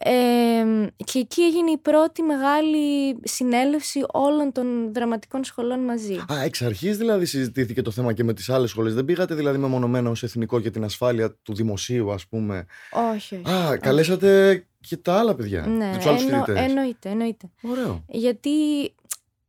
Ε, 0.00 0.64
και 1.04 1.18
εκεί 1.18 1.42
έγινε 1.42 1.70
η 1.70 1.76
πρώτη 1.78 2.22
μεγάλη 2.22 3.16
συνέλευση 3.22 4.04
όλων 4.12 4.52
των 4.52 4.92
δραματικών 4.92 5.44
σχολών 5.44 5.80
μαζί. 5.80 6.14
Α, 6.32 6.42
εξ 6.44 6.62
αρχής 6.62 6.96
δηλαδή 6.96 7.24
συζητήθηκε 7.26 7.82
το 7.82 7.90
θέμα 7.90 8.12
και 8.12 8.24
με 8.24 8.32
τις 8.34 8.48
άλλες 8.48 8.70
σχολές. 8.70 8.94
Δεν 8.94 9.04
πήγατε 9.04 9.34
δηλαδή 9.34 9.58
μεμονωμένα 9.58 10.10
ως 10.10 10.22
εθνικό 10.22 10.58
για 10.58 10.70
την 10.70 10.84
ασφάλεια 10.84 11.34
του 11.42 11.54
δημοσίου, 11.54 12.12
ας 12.12 12.26
πούμε; 12.26 12.66
Όχι, 13.14 13.34
όχι. 13.44 13.54
Α, 13.54 13.76
καλέσατε 13.76 14.64
και 14.80 14.96
τα 14.96 15.18
άλλα 15.18 15.34
παιδιά. 15.34 15.66
ναι, 15.66 15.90
και 15.90 15.96
τους 15.96 16.06
άλλους 16.06 16.22
εννο- 16.22 16.44
φοιτητές. 16.44 16.64
εννοείται, 16.68 17.08
εννοείται. 17.08 17.50
Ωραίο. 17.62 18.04
Γιατί 18.08 18.50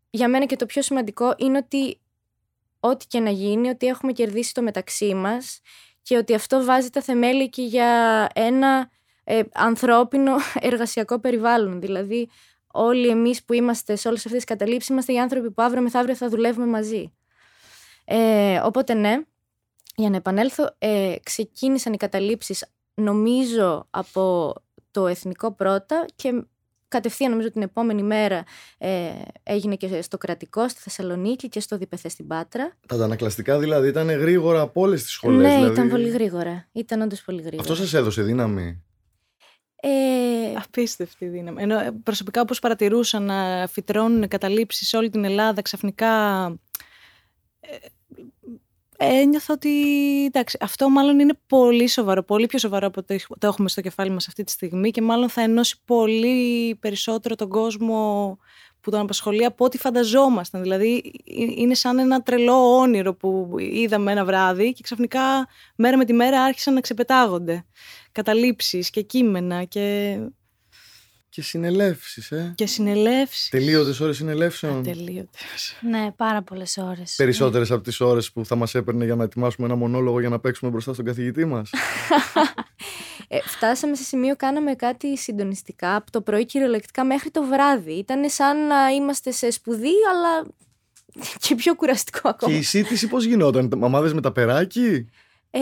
για 0.10 0.27
μένα 0.27 0.46
και 0.46 0.56
το 0.56 0.65
πιο 0.65 0.82
σημαντικό 0.82 1.34
είναι 1.38 1.58
ότι 1.58 2.00
ό,τι 2.79 3.06
και 3.08 3.20
να 3.20 3.29
γίνει, 3.29 3.70
ότι 3.70 3.88
έχουμε 3.88 4.12
κερδίσει 4.12 4.53
το 4.53 4.62
μεταξύ 4.62 5.13
μας 5.13 5.60
και 6.01 6.18
ότι 6.18 6.34
αυτό 6.34 6.63
βάζει 6.63 6.89
τα 6.89 7.01
θεμέλια 7.01 7.46
και 7.46 7.62
για 7.62 8.27
ένα 8.34 8.89
ε, 9.32 9.42
ανθρώπινο 9.54 10.32
εργασιακό 10.60 11.20
περιβάλλον. 11.20 11.82
Δηλαδή 11.82 12.30
όλοι 12.68 13.08
εμείς 13.08 13.44
που 13.44 13.54
είμαστε 13.54 13.96
σε 13.96 14.08
όλες 14.08 14.26
αυτές 14.26 14.44
τις 14.44 14.56
καταλήψεις 14.56 14.90
είμαστε 14.90 15.14
οι 15.14 15.20
άνθρωποι 15.20 15.52
που 15.52 15.62
αύριο 15.62 15.82
μεθαύριο 15.82 16.16
θα 16.16 16.30
δουλεύουμε 16.30 16.66
μαζί. 16.66 17.14
Ε, 18.06 18.60
οπότε 18.64 18.94
ναι, 18.94 19.22
για 19.96 20.10
να 20.10 20.16
επανέλθω, 20.16 20.76
ε, 20.78 21.16
ξεκίνησαν 21.24 21.94
οι 21.94 21.98
καταλήψεις 21.98 22.66
νομίζω 22.94 23.88
από 23.90 24.54
το 24.92 25.08
εθνικό 25.08 25.52
πρώτα 25.52 26.06
και 26.16 26.44
κατευθείαν 26.88 27.32
νομίζω 27.32 27.52
την 27.52 27.62
επόμενη 27.62 28.04
μέρα 28.04 28.44
ε, 28.78 29.10
έγινε 29.44 29.76
και 29.76 30.02
στο 30.02 30.18
κρατικό 30.18 30.70
στη 30.70 30.82
Θεσσαλονίκη 30.82 31.50
και 31.50 31.60
στο 31.60 31.78
Διπεθέ 31.78 32.10
στην 32.10 32.28
Πάτρα. 32.28 32.78
Τα 32.88 32.96
αντανακλαστικά 32.96 33.60
δηλαδή 33.60 33.88
ήταν 33.88 34.10
γρήγορα 34.10 34.62
από 34.62 34.82
όλες 34.82 35.04
τις 35.04 35.12
σχολές. 35.12 35.42
Ναι, 35.42 35.56
δηλαδή... 35.56 35.72
ήταν 35.72 35.90
πολύ 35.90 36.10
γρήγορα. 36.10 36.68
Ήταν 36.72 37.02
όντως 37.02 37.22
πολύ 37.22 37.42
γρήγορα. 37.42 37.62
Αυτό 37.62 37.76
σας 37.76 37.94
έδωσε 37.94 38.22
δύναμη; 38.22 38.84
Ε, 39.82 40.54
Απίστευτη 40.56 41.26
δύναμη. 41.26 41.62
Ενώ 41.62 41.80
ε, 41.80 41.92
προσωπικά 42.04 42.42
όπως 42.42 42.60
παρατηρούσα 42.60 43.20
να 43.20 43.68
φυτρώνουν 43.68 44.28
καταλήψεις 44.28 44.88
σε 44.88 44.98
όλη 44.98 45.10
την 45.10 45.24
Ελλάδα 45.26 45.62
ξαφνικά 45.62 46.46
ε, 47.60 47.78
ένιωθα 48.98 49.54
ότι 49.54 49.70
εντάξει, 50.26 50.58
αυτό 50.62 50.90
μάλλον 50.90 51.20
είναι 51.20 51.34
πολύ 51.48 51.88
σοβαρό, 51.88 52.24
πολύ 52.24 52.46
πιο 52.46 52.60
σοβαρό 52.60 52.88
από 52.88 53.04
το 53.04 53.16
το 53.40 53.48
έχουμε 53.48 53.70
στο 53.70 53.82
κεφάλι 53.82 54.10
μας 54.10 54.28
αυτή 54.28 54.44
τη 54.44 54.52
στιγμή 54.52 54.92
και 54.92 55.02
μάλλον 55.02 55.30
θα 55.30 55.42
ενώσει 55.42 55.76
πολύ 55.86 56.76
περισσότερο 56.76 57.36
τον 57.36 57.50
κόσμο 57.50 58.38
που 58.82 58.92
τον 58.92 59.00
απασχολεί 59.00 59.46
από 59.46 59.66
ό,τι 59.66 59.78
φανταζόμασταν. 59.78 60.62
Δηλαδή 60.62 61.12
είναι 61.56 61.74
σαν 61.74 62.00
ένα 62.00 62.22
τρελό 62.22 62.78
όνειρο 62.78 63.14
που 63.14 63.56
είδαμε 63.58 64.12
ένα 64.12 64.26
βράδυ 64.26 64.74
και 64.74 64.84
ξαφνικά 64.84 65.48
μέρα 65.76 65.98
με 65.98 66.06
τη 66.06 66.14
μέρα 66.14 66.44
άρχισαν 66.44 66.74
να 66.74 66.82
ξεπετάγονται 66.82 67.66
καταλήψεις 68.12 68.90
και 68.90 69.02
κείμενα 69.02 69.64
και... 69.64 70.18
Και 71.30 71.42
συνελεύσεις, 71.42 72.32
ε. 72.32 72.54
Και 72.56 72.66
συνελεύσεις. 72.66 73.50
Τελείωτες 73.50 74.00
ώρες 74.00 74.16
συνελεύσεων. 74.16 74.84
Τελείωτες. 74.84 75.76
Ναι, 75.82 76.12
πάρα 76.16 76.42
πολλές 76.42 76.78
ώρες. 76.78 77.14
Περισσότερες 77.18 77.72
από 77.72 77.84
τις 77.84 78.00
ώρες 78.00 78.32
που 78.32 78.46
θα 78.46 78.56
μας 78.56 78.76
έπαιρνε 78.76 79.06
για 79.06 79.16
να 79.16 79.24
ετοιμάσουμε 79.24 79.68
ένα 79.68 79.76
μονόλογο 79.76 80.20
για 80.20 80.30
να 80.30 80.40
παίξουμε 80.40 80.72
μπροστά 80.72 80.94
στον 80.94 81.06
καθηγητή 81.06 81.46
μας. 81.46 81.70
ε, 83.28 83.40
φτάσαμε 83.42 83.96
σε 83.96 84.04
σημείο, 84.04 84.36
κάναμε 84.36 84.74
κάτι 84.76 85.18
συντονιστικά 85.18 85.96
από 85.96 86.12
το 86.12 86.22
πρωί 86.22 86.46
κυριολεκτικά 86.46 87.06
μέχρι 87.06 87.32
το 87.32 87.44
βράδυ. 87.44 87.94
Ήταν 87.94 88.30
σαν 88.30 88.68
να 88.68 88.88
είμαστε 88.88 89.32
σε 89.32 89.52
σπουδή, 89.52 89.94
αλλά 90.12 90.48
και 91.48 91.56
πιο 91.56 91.76
κουραστικό 91.76 92.30
ακόμα. 92.30 92.54
Και 92.54 92.60
η 92.60 92.64
σύντηση 92.64 93.08
πώς 93.08 93.26
γινόταν, 93.26 93.72
μαμάδες 93.78 94.14
με 94.14 94.22
τα 94.22 94.32
περάκι; 94.32 95.10
Ε, 95.50 95.60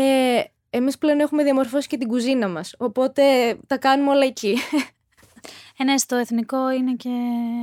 εμείς 0.70 0.98
πλέον 0.98 1.20
έχουμε 1.20 1.44
διαμορφώσει 1.44 1.88
και 1.88 1.98
την 1.98 2.08
κουζίνα 2.08 2.48
μας, 2.48 2.76
οπότε 2.78 3.24
τα 3.68 3.78
κάνουμε 3.78 4.10
όλα 4.10 4.26
εκεί. 4.26 4.58
Ε, 5.78 5.84
ναι, 5.84 5.98
στο 5.98 6.16
εθνικό 6.16 6.72
είναι 6.72 6.96
και... 6.96 7.10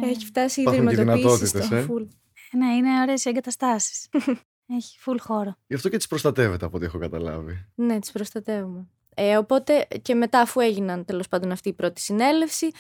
Έχει 0.03 0.25
φτάσει 0.25 0.61
η 0.61 0.63
Υπάρχουν 0.63 0.87
και 0.87 0.93
ιδρυματοποίηση 0.93 1.47
στο 1.47 1.59
δυνατότητες, 1.59 1.85
ε. 1.85 1.93
full. 1.93 2.07
Ναι, 2.53 2.75
είναι 2.75 3.01
ωραίες 3.01 3.25
οι 3.25 3.29
εγκαταστάσεις. 3.29 4.09
Έχει 4.77 4.99
full 5.05 5.17
χώρο. 5.21 5.57
Γι' 5.67 5.75
αυτό 5.75 5.89
και 5.89 5.97
τις 5.97 6.07
προστατεύετε 6.07 6.65
από 6.65 6.77
ό,τι 6.77 6.85
έχω 6.85 6.99
καταλάβει. 6.99 7.67
Ναι, 7.75 7.99
τις 7.99 8.13
προστατεύουμε. 8.13 8.89
Ε, 9.15 9.37
οπότε 9.37 9.87
και 10.03 10.15
μετά 10.15 10.41
αφού 10.41 10.61
έγιναν 10.61 11.05
τέλος 11.05 11.29
πάντων 11.29 11.53
αυτή 11.53 11.69
η 11.69 11.73
πρώτη 11.73 12.01
συνέλευση, 12.01 12.71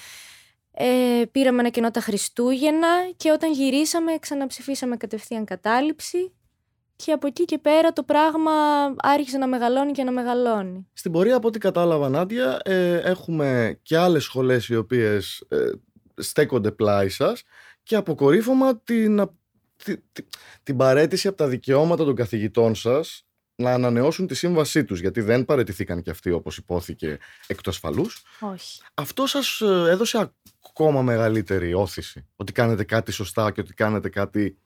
ε, 0.70 1.22
πήραμε 1.32 1.60
ένα 1.60 1.68
κενό 1.68 1.90
τα 1.90 2.00
Χριστούγεννα 2.00 2.88
και 3.16 3.30
όταν 3.30 3.52
γυρίσαμε 3.52 4.18
ξαναψηφίσαμε 4.20 4.96
κατευθείαν 4.96 5.44
κατάληψη 5.44 6.32
και 6.96 7.12
από 7.12 7.26
εκεί 7.26 7.44
και 7.44 7.58
πέρα 7.58 7.92
το 7.92 8.02
πράγμα 8.02 8.52
άρχισε 8.96 9.38
να 9.38 9.46
μεγαλώνει 9.46 9.92
και 9.92 10.02
να 10.02 10.10
μεγαλώνει. 10.12 10.86
Στην 10.92 11.12
πορεία, 11.12 11.36
από 11.36 11.48
ό,τι 11.48 11.58
κατάλαβα, 11.58 12.08
Νάντια, 12.08 12.60
ε, 12.64 12.96
έχουμε 12.96 13.78
και 13.82 13.96
άλλες 13.96 14.24
σχολές 14.24 14.68
οι 14.68 14.76
οποίες 14.76 15.44
ε, 15.48 15.70
στέκονται 16.14 16.70
πλάι 16.70 17.08
σας 17.08 17.42
και 17.82 17.96
αποκορύφωμα 17.96 18.78
την, 18.78 19.20
α- 19.20 19.34
τη- 19.84 19.96
τη- 20.12 20.26
την 20.62 20.76
παρέτηση 20.76 21.28
από 21.28 21.36
τα 21.36 21.48
δικαιώματα 21.48 22.04
των 22.04 22.14
καθηγητών 22.14 22.74
σας 22.74 23.26
να 23.56 23.70
ανανεώσουν 23.72 24.26
τη 24.26 24.34
σύμβασή 24.34 24.84
τους, 24.84 25.00
γιατί 25.00 25.20
δεν 25.20 25.44
παρετηθήκαν 25.44 26.02
και 26.02 26.10
αυτοί 26.10 26.30
όπως 26.30 26.56
υπόθηκε 26.56 27.18
εκ 27.46 27.60
του 27.60 27.70
ασφαλούς. 27.70 28.22
Όχι. 28.40 28.80
Αυτό 28.94 29.26
σας 29.26 29.60
ε, 29.60 29.90
έδωσε 29.90 30.32
ακόμα 30.68 31.02
μεγαλύτερη 31.02 31.74
όθηση, 31.74 32.26
ότι 32.36 32.52
κάνετε 32.52 32.84
κάτι 32.84 33.12
σωστά 33.12 33.50
και 33.50 33.60
ότι 33.60 33.74
κάνετε 33.74 34.08
κάτι 34.08 34.58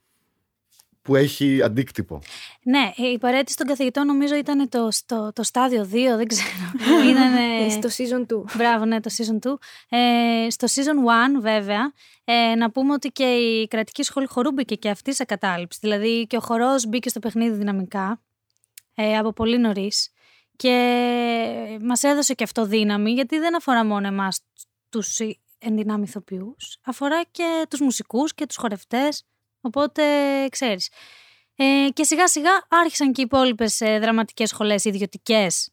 που 1.09 1.17
έχει 1.17 1.62
αντίκτυπο. 1.62 2.21
Ναι, 2.62 2.93
η 2.97 3.19
παρέτηση 3.19 3.57
των 3.57 3.67
καθηγητών 3.67 4.07
νομίζω 4.07 4.35
ήταν 4.35 4.69
το, 4.69 4.91
στο, 4.91 5.33
το 5.35 5.43
στάδιο 5.43 5.83
2, 5.83 5.87
δεν 6.17 6.27
ξέρω. 6.27 6.50
Ήτανε... 7.11 7.69
Στο 7.71 7.88
season 7.88 8.35
2. 8.35 8.43
Μπράβο, 8.57 8.85
ναι, 8.85 9.00
το 9.00 9.11
season 9.17 9.49
2. 9.49 9.55
Ε, 9.88 10.50
στο 10.50 10.67
season 10.71 11.37
1, 11.37 11.41
βέβαια, 11.41 11.93
ε, 12.25 12.55
να 12.55 12.71
πούμε 12.71 12.93
ότι 12.93 13.09
και 13.09 13.25
η 13.25 13.69
κρατική 13.69 14.03
σχολή 14.03 14.27
χορού 14.27 14.53
μπήκε 14.53 14.75
και 14.75 14.88
αυτή 14.88 15.15
σε 15.15 15.25
κατάληψη. 15.25 15.79
Δηλαδή 15.83 16.27
και 16.27 16.37
ο 16.37 16.41
χορός 16.41 16.87
μπήκε 16.87 17.09
στο 17.09 17.21
παιχνίδι 17.21 17.57
δυναμικά 17.57 18.23
ε, 18.95 19.17
από 19.17 19.33
πολύ 19.33 19.59
νωρίς. 19.59 20.11
Και 20.57 21.79
μας 21.81 22.03
έδωσε 22.03 22.35
και 22.35 22.45
αυτό 22.45 22.65
δύναμη, 22.65 23.11
γιατί 23.11 23.38
δεν 23.38 23.57
αφορά 23.57 23.85
μόνο 23.85 24.07
εμάς 24.07 24.41
τους 24.88 25.19
ενδυνάμει 25.59 26.05
ηθοποιούς, 26.05 26.79
αφορά 26.85 27.23
και 27.31 27.67
τους 27.71 27.81
μουσικούς 27.81 28.35
και 28.35 28.47
τους 28.47 28.57
χορευτές, 28.57 29.25
οπότε 29.61 30.03
ξέρεις. 30.50 30.91
Ε, 31.57 31.88
και 31.93 32.05
σιγά 32.05 32.29
σιγά 32.29 32.50
άρχισαν 32.69 33.12
και 33.12 33.21
οι 33.21 33.25
υπόλοιπες 33.25 33.79
δραματικές 34.00 34.49
σχολές 34.49 34.85
ιδιωτικές 34.85 35.71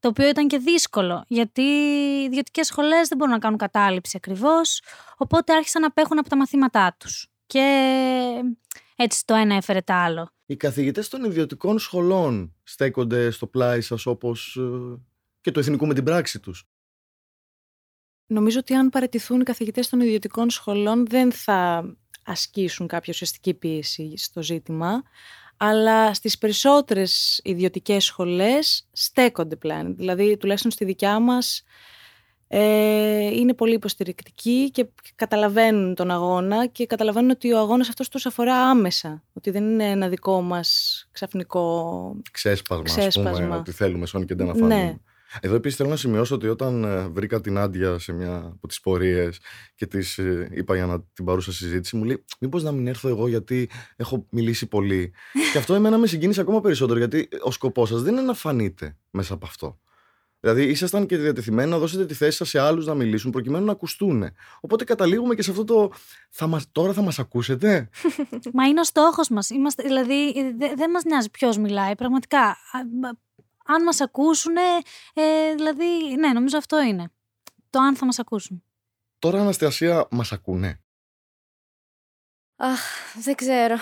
το 0.00 0.08
οποίο 0.08 0.28
ήταν 0.28 0.48
και 0.48 0.58
δύσκολο, 0.58 1.24
γιατί 1.28 1.62
οι 1.62 2.22
ιδιωτικές 2.24 2.66
σχολές 2.66 3.08
δεν 3.08 3.18
μπορούν 3.18 3.32
να 3.32 3.38
κάνουν 3.40 3.58
κατάληψη 3.58 4.16
ακριβώς, 4.16 4.82
οπότε 5.16 5.54
άρχισαν 5.54 5.80
να 5.80 5.86
απέχουν 5.86 6.18
από 6.18 6.28
τα 6.28 6.36
μαθήματά 6.36 6.96
τους. 6.98 7.30
Και 7.46 7.64
έτσι 8.96 9.24
το 9.24 9.34
ένα 9.34 9.54
έφερε 9.54 9.80
το 9.80 9.92
άλλο. 9.92 10.30
Οι 10.46 10.56
καθηγητές 10.56 11.08
των 11.08 11.24
ιδιωτικών 11.24 11.78
σχολών 11.78 12.54
στέκονται 12.62 13.30
στο 13.30 13.46
πλάι 13.46 13.80
σας 13.80 14.06
όπως 14.06 14.56
ε, 14.56 15.00
και 15.40 15.50
του 15.50 15.60
εθνικού 15.60 15.86
με 15.86 15.94
την 15.94 16.04
πράξη 16.04 16.40
τους. 16.40 16.68
Νομίζω 18.26 18.58
ότι 18.58 18.74
αν 18.74 18.88
παραιτηθούν 18.88 19.40
οι 19.40 19.44
καθηγητές 19.44 19.88
των 19.88 20.00
ιδιωτικών 20.00 20.50
σχολών 20.50 21.06
δεν 21.06 21.32
θα 21.32 21.84
ασκήσουν 22.28 22.86
κάποια 22.86 23.12
ουσιαστική 23.12 23.54
πίεση 23.54 24.12
στο 24.16 24.42
ζήτημα, 24.42 25.02
αλλά 25.56 26.14
στις 26.14 26.38
περισσότερες 26.38 27.40
ιδιωτικές 27.44 28.04
σχολές 28.04 28.88
στέκονται 28.92 29.56
πλέον. 29.56 29.96
Δηλαδή, 29.96 30.36
τουλάχιστον 30.36 30.70
στη 30.70 30.84
δικιά 30.84 31.18
μας, 31.18 31.62
ε, 32.50 33.26
είναι 33.26 33.54
πολύ 33.54 33.74
υποστηρικτικοί 33.74 34.70
και 34.70 34.86
καταλαβαίνουν 35.14 35.94
τον 35.94 36.10
αγώνα 36.10 36.66
και 36.66 36.86
καταλαβαίνουν 36.86 37.30
ότι 37.30 37.52
ο 37.52 37.58
αγώνας 37.58 37.88
αυτός 37.88 38.08
τους 38.08 38.26
αφορά 38.26 38.56
άμεσα. 38.56 39.22
Ότι 39.32 39.50
δεν 39.50 39.64
είναι 39.64 39.90
ένα 39.90 40.08
δικό 40.08 40.40
μας 40.40 41.08
ξαφνικό... 41.12 42.16
Ξέσπασμα, 42.32 42.84
ας 42.86 42.96
Ξέσπασμα. 42.96 43.44
πούμε, 43.44 43.56
ότι 43.56 43.72
θέλουμε 43.72 44.06
σόν 44.06 44.26
και 44.26 44.34
δεν 44.34 44.46
να 44.46 44.52
φάνουμε. 44.52 44.74
Ναι. 44.74 44.96
Εδώ 45.40 45.54
επίσης 45.54 45.76
θέλω 45.76 45.88
να 45.88 45.96
σημειώσω 45.96 46.34
ότι 46.34 46.48
όταν 46.48 46.84
ε, 46.84 47.08
βρήκα 47.08 47.40
την 47.40 47.58
Άντια 47.58 47.98
σε 47.98 48.12
μια 48.12 48.36
από 48.36 48.68
τις 48.68 48.80
πορείες 48.80 49.38
και 49.74 49.86
της 49.86 50.18
είπα 50.50 50.74
για 50.74 50.86
να 50.86 51.02
την 51.02 51.24
παρούσα 51.24 51.52
συζήτηση, 51.52 51.96
μου 51.96 52.04
λέει: 52.04 52.24
Μήπως 52.40 52.62
να 52.62 52.72
μην 52.72 52.86
έρθω 52.86 53.08
εγώ, 53.08 53.28
γιατί 53.28 53.70
έχω 53.96 54.26
μιλήσει 54.30 54.66
πολύ. 54.66 55.12
και 55.52 55.58
αυτό 55.58 55.74
εμένα 55.74 55.98
με 55.98 56.06
συγκίνησε 56.06 56.40
ακόμα 56.40 56.60
περισσότερο, 56.60 56.98
γιατί 56.98 57.28
ο 57.42 57.50
σκοπός 57.50 57.88
σας 57.88 58.02
δεν 58.02 58.12
είναι 58.12 58.22
να 58.22 58.34
φανείτε 58.34 58.96
μέσα 59.10 59.34
από 59.34 59.46
αυτό. 59.46 59.78
Δηλαδή, 60.40 60.62
ήσασταν 60.64 61.06
και 61.06 61.16
διατεθειμένοι 61.16 61.70
να 61.70 61.78
δώσετε 61.78 62.06
τη 62.06 62.14
θέση 62.14 62.36
σας 62.36 62.48
σε 62.48 62.58
άλλους 62.58 62.86
να 62.86 62.94
μιλήσουν 62.94 63.30
προκειμένου 63.30 63.64
να 63.64 63.72
ακουστούν. 63.72 64.24
Οπότε 64.60 64.84
καταλήγουμε 64.84 65.34
και 65.34 65.42
σε 65.42 65.50
αυτό 65.50 65.64
το. 65.64 65.92
Θα 66.30 66.46
μας, 66.46 66.66
τώρα 66.72 66.92
θα 66.92 67.02
μας 67.02 67.18
ακούσετε. 67.18 67.88
Μα 68.54 68.64
είναι 68.66 68.80
ο 68.80 68.84
στόχος 68.84 69.28
μας. 69.28 69.50
Δηλαδή, 69.76 70.32
δε- 70.58 70.74
δεν 70.76 70.90
μας 70.90 71.04
νοιάζει 71.04 71.30
ποιος 71.30 71.58
μιλάει. 71.58 71.94
Πραγματικά. 71.94 72.56
Α, 73.68 73.72
μα- 73.72 73.74
Αν 73.76 73.82
μας 73.82 74.00
ακούσουν, 74.00 74.56
ε, 75.14 75.54
δηλαδή, 75.54 76.14
ναι, 76.18 76.32
νομίζω 76.32 76.58
αυτό 76.58 76.80
είναι. 76.82 77.10
Το 77.70 77.78
αν 77.78 77.96
θα 77.96 78.04
μας 78.06 78.18
ακούσουν. 78.18 78.62
τώρα, 79.18 79.40
Αναστασία, 79.40 80.06
μας 80.10 80.32
ακούνε. 80.32 80.80
Αχ, 82.56 82.80
δεν 83.14 83.34
ξέρω. 83.34 83.76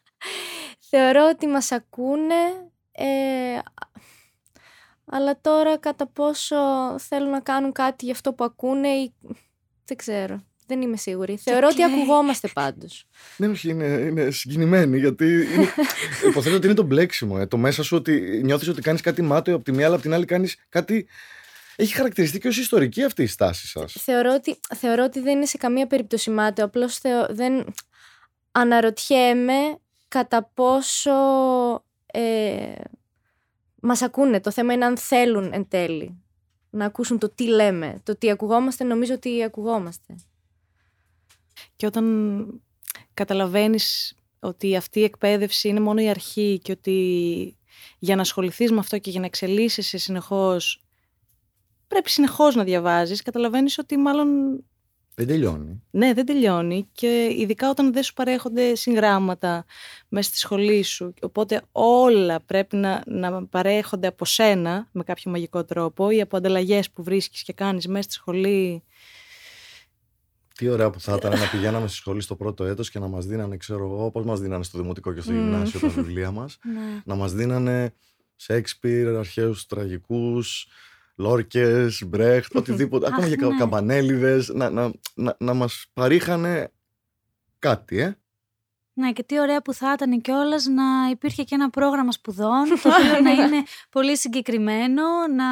Θεωρώ 0.90 1.28
ότι 1.28 1.46
μας 1.46 1.72
ακούνε, 1.72 2.70
ε, 2.92 3.58
αλλά 5.04 5.40
τώρα 5.40 5.78
κατά 5.78 6.06
πόσο 6.06 6.56
θέλουν 6.98 7.30
να 7.30 7.40
κάνουν 7.40 7.72
κάτι 7.72 8.04
για 8.04 8.14
αυτό 8.14 8.32
που 8.34 8.44
ακούνε 8.44 8.88
ή... 8.88 9.14
Δεν 9.84 9.96
ξέρω. 9.96 10.44
Δεν 10.66 10.82
είμαι 10.82 10.96
σίγουρη. 10.96 11.36
Θεωρώ 11.36 11.66
ότι 11.66 11.74
κλαίει. 11.74 11.94
ακουγόμαστε 11.94 12.48
πάντως. 12.48 13.06
Ναι, 13.36 13.46
όχι, 13.46 13.68
είναι, 13.68 13.84
είναι 13.84 14.30
συγκινημένη 14.30 14.98
γιατί 14.98 15.24
είναι, 15.24 15.68
υποθέτω 16.28 16.56
ότι 16.56 16.66
είναι 16.66 16.74
το 16.74 16.82
μπλέξιμο. 16.82 17.36
Ε, 17.40 17.46
το 17.46 17.56
μέσα 17.56 17.82
σου 17.82 17.96
ότι 17.96 18.40
νιώθεις 18.44 18.68
ότι 18.68 18.80
κάνεις 18.80 19.00
κάτι 19.00 19.22
μάταιο 19.22 19.54
από 19.54 19.64
τη 19.64 19.72
μία, 19.72 19.84
αλλά 19.86 19.94
από 19.94 20.02
την 20.02 20.14
άλλη 20.14 20.24
κάνεις 20.24 20.56
κάτι. 20.68 21.06
Έχει 21.76 21.94
χαρακτηριστεί 21.94 22.38
και 22.38 22.48
ως 22.48 22.58
ιστορική 22.58 23.02
αυτή 23.04 23.22
η 23.22 23.26
στάση 23.26 23.66
σας. 23.66 23.96
Θεωρώ 24.00 24.34
ότι, 24.34 24.58
θεωρώ 24.76 25.04
ότι 25.04 25.20
δεν 25.20 25.36
είναι 25.36 25.46
σε 25.46 25.56
καμία 25.56 25.86
περίπτωση 25.86 26.30
μάταιο. 26.30 26.64
Απλώς 26.64 26.98
θεω, 26.98 27.26
δεν 27.30 27.64
αναρωτιέμαι 28.52 29.78
κατά 30.08 30.50
πόσο 30.54 31.12
ε, 32.06 32.72
μας 33.80 34.02
ακούνε. 34.02 34.40
Το 34.40 34.50
θέμα 34.50 34.72
είναι 34.72 34.84
αν 34.84 34.96
θέλουν 34.96 35.52
εν 35.52 35.68
τέλει 35.68 36.24
να 36.74 36.84
ακούσουν 36.84 37.18
το 37.18 37.30
τι 37.30 37.48
λέμε. 37.48 38.00
Το 38.02 38.16
τι 38.16 38.30
ακουγόμαστε 38.30 38.84
νομίζω 38.84 39.14
ότι 39.14 39.42
ακουγόμαστε. 39.42 40.14
Και 41.76 41.86
όταν 41.86 42.46
καταλαβαίνεις 43.14 44.14
ότι 44.40 44.76
αυτή 44.76 45.00
η 45.00 45.04
εκπαίδευση 45.04 45.68
είναι 45.68 45.80
μόνο 45.80 46.00
η 46.00 46.08
αρχή 46.08 46.60
και 46.62 46.72
ότι 46.72 47.56
για 47.98 48.14
να 48.14 48.20
ασχοληθείς 48.20 48.70
με 48.70 48.78
αυτό 48.78 48.98
και 48.98 49.10
για 49.10 49.20
να 49.20 49.26
εξελίσσεσαι 49.26 49.98
συνεχώς 49.98 50.84
πρέπει 51.94 52.10
συνεχώς 52.10 52.54
να 52.54 52.64
διαβάζεις, 52.64 53.22
καταλαβαίνεις 53.22 53.78
ότι 53.78 53.96
μάλλον 53.96 54.28
Δεν 55.14 55.26
τελειώνει. 55.26 55.82
Ναι, 55.90 56.12
δεν 56.12 56.26
τελειώνει 56.26 56.88
και 56.92 57.34
ειδικά 57.38 57.70
όταν 57.70 57.92
δεν 57.92 58.02
σου 58.02 58.12
παρέχονται 58.12 58.74
συγγράμματα 58.74 59.64
μέσα 60.08 60.28
στη 60.28 60.38
σχολή 60.38 60.82
σου. 60.82 61.14
Οπότε 61.20 61.62
όλα 61.72 62.40
πρέπει 62.40 62.76
να, 62.76 63.02
να 63.06 63.46
παρέχονται 63.46 64.06
από 64.06 64.24
σένα 64.24 64.88
με 64.92 65.02
κάποιο 65.02 65.30
μαγικό 65.30 65.64
τρόπο 65.64 66.10
ή 66.10 66.20
από 66.20 66.36
ανταλλαγές 66.36 66.90
που 66.90 67.02
βρίσκεις 67.02 67.42
και 67.42 67.52
κάνεις 67.52 67.86
μέσα 67.86 68.02
στη 68.02 68.12
σχολή. 68.12 68.82
Τι 70.58 70.68
ωραία 70.68 70.90
που 70.90 71.00
θα 71.00 71.14
ήταν 71.14 71.38
να 71.38 71.48
πηγαίναμε 71.50 71.86
στη 71.88 71.96
σχολή 71.96 72.20
στο 72.20 72.36
πρώτο 72.36 72.64
έτος 72.64 72.90
και 72.90 72.98
να 72.98 73.06
μας 73.08 73.26
δίνανε, 73.26 73.56
ξέρω 73.56 73.84
εγώ, 73.84 74.10
πώς 74.10 74.24
μας 74.24 74.40
δίνανε 74.40 74.64
στο 74.64 74.78
δημοτικό 74.78 75.12
και 75.12 75.20
στο 75.20 75.32
Μμμ. 75.32 75.38
γυμνάσιο 75.40 75.80
τα 75.80 75.88
βιβλία 75.88 76.30
μας. 76.30 76.58
Ναι. 76.74 77.02
να 77.04 77.14
μας 77.14 77.32
δίνανε 77.32 77.94
Σέξπιρ, 78.36 79.08
αρχαίους 79.16 79.66
τραγικούς, 79.66 80.66
Λόρκες, 81.16 82.02
Μπρέχτ, 82.06 82.56
οτιδήποτε, 82.56 83.06
Αχ, 83.06 83.12
ακόμα 83.12 83.28
και 83.28 83.36
κα- 83.36 83.48
ναι. 83.48 83.56
καμπανέλιδες, 83.58 84.48
να, 84.48 84.70
να, 84.70 84.90
να, 85.14 85.36
να 85.38 85.54
μας 85.54 85.86
παρήχανε 85.92 86.72
κάτι, 87.58 87.98
ε. 88.00 88.18
Ναι, 88.96 89.12
και 89.12 89.22
τι 89.22 89.40
ωραία 89.40 89.62
που 89.62 89.72
θα 89.72 89.92
ήταν 89.92 90.20
κιόλας 90.20 90.66
να 90.66 91.10
υπήρχε 91.10 91.42
και 91.42 91.54
ένα 91.54 91.70
πρόγραμμα 91.70 92.12
σπουδών, 92.12 92.64
το 92.82 92.88
οποίο 92.88 93.20
να 93.22 93.30
είναι 93.30 93.62
πολύ 93.90 94.16
συγκεκριμένο, 94.16 95.02
να 95.36 95.44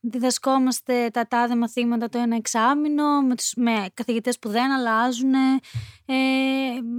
διδασκόμαστε 0.00 1.08
τα 1.12 1.26
τάδε 1.28 1.56
μαθήματα 1.56 2.08
το 2.08 2.18
ένα 2.18 2.36
εξάμεινο, 2.36 3.22
με, 3.22 3.34
τους, 3.34 3.52
με 3.56 3.86
καθηγητές 3.94 4.38
που 4.38 4.48
δεν 4.48 4.70
αλλάζουν, 4.70 5.34
ε, 5.34 6.14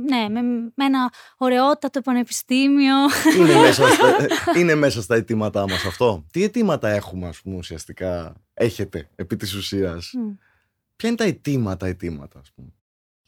ναι, 0.07 0.29
με, 0.29 0.41
με 0.75 0.85
ένα 0.85 1.11
ωραιότατο 1.37 2.01
πανεπιστήμιο. 2.01 2.95
Είναι 3.37 3.59
μέσα, 3.65 3.87
στα, 3.87 4.15
είναι 4.55 4.75
μέσα 4.75 5.01
στα 5.01 5.15
αιτήματά 5.15 5.69
μας 5.69 5.85
αυτό. 5.85 6.25
Τι 6.31 6.43
αιτήματα 6.43 6.89
έχουμε, 6.89 7.27
ας 7.27 7.41
πούμε, 7.41 7.55
ουσιαστικά, 7.55 8.33
έχετε, 8.53 9.09
επί 9.15 9.35
της 9.35 9.53
ουσίας; 9.53 10.11
Μμ. 10.13 10.29
Ποια 10.95 11.09
είναι 11.09 11.17
τα 11.17 11.23
αιτήματα, 11.23 11.87
αιτήματα, 11.87 12.39
ας 12.39 12.51
πούμε; 12.55 12.67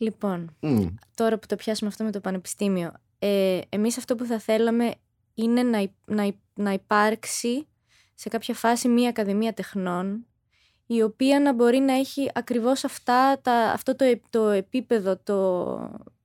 Λοιπόν, 0.02 0.56
Μμ. 0.60 0.86
τώρα 1.16 1.38
που 1.40 1.48
το 1.48 1.56
πιάσουμε 1.56 1.90
αυτό 1.90 2.04
με 2.04 2.12
το 2.12 2.20
πανεπιστήμιο, 2.20 2.92
ε, 3.20 3.60
εμείς 3.70 3.98
αυτό 3.98 4.16
που 4.16 4.26
θα 4.26 4.40
θέλαμε 4.40 4.94
είναι 5.34 5.64
να, 5.64 5.78
υ- 5.78 5.92
να, 6.06 6.24
υ- 6.24 6.40
να 6.54 6.72
υπάρξει 6.72 7.68
σε 8.16 8.30
κάποια 8.30 8.54
φάση 8.54 8.88
μία 8.88 9.10
ακαδημία 9.10 9.54
τεχνών 9.54 10.26
η 10.86 11.02
οποία 11.02 11.40
να 11.40 11.54
μπορεί 11.54 11.80
να 11.80 11.94
έχει 11.94 12.30
ακριβώς 12.34 12.84
αυτά, 12.84 13.40
τα, 13.42 13.54
αυτό 13.54 13.96
το, 13.96 14.04
ε- 14.06 14.22
το 14.30 14.50
επίπεδο, 14.50 15.18
το, 15.24 15.76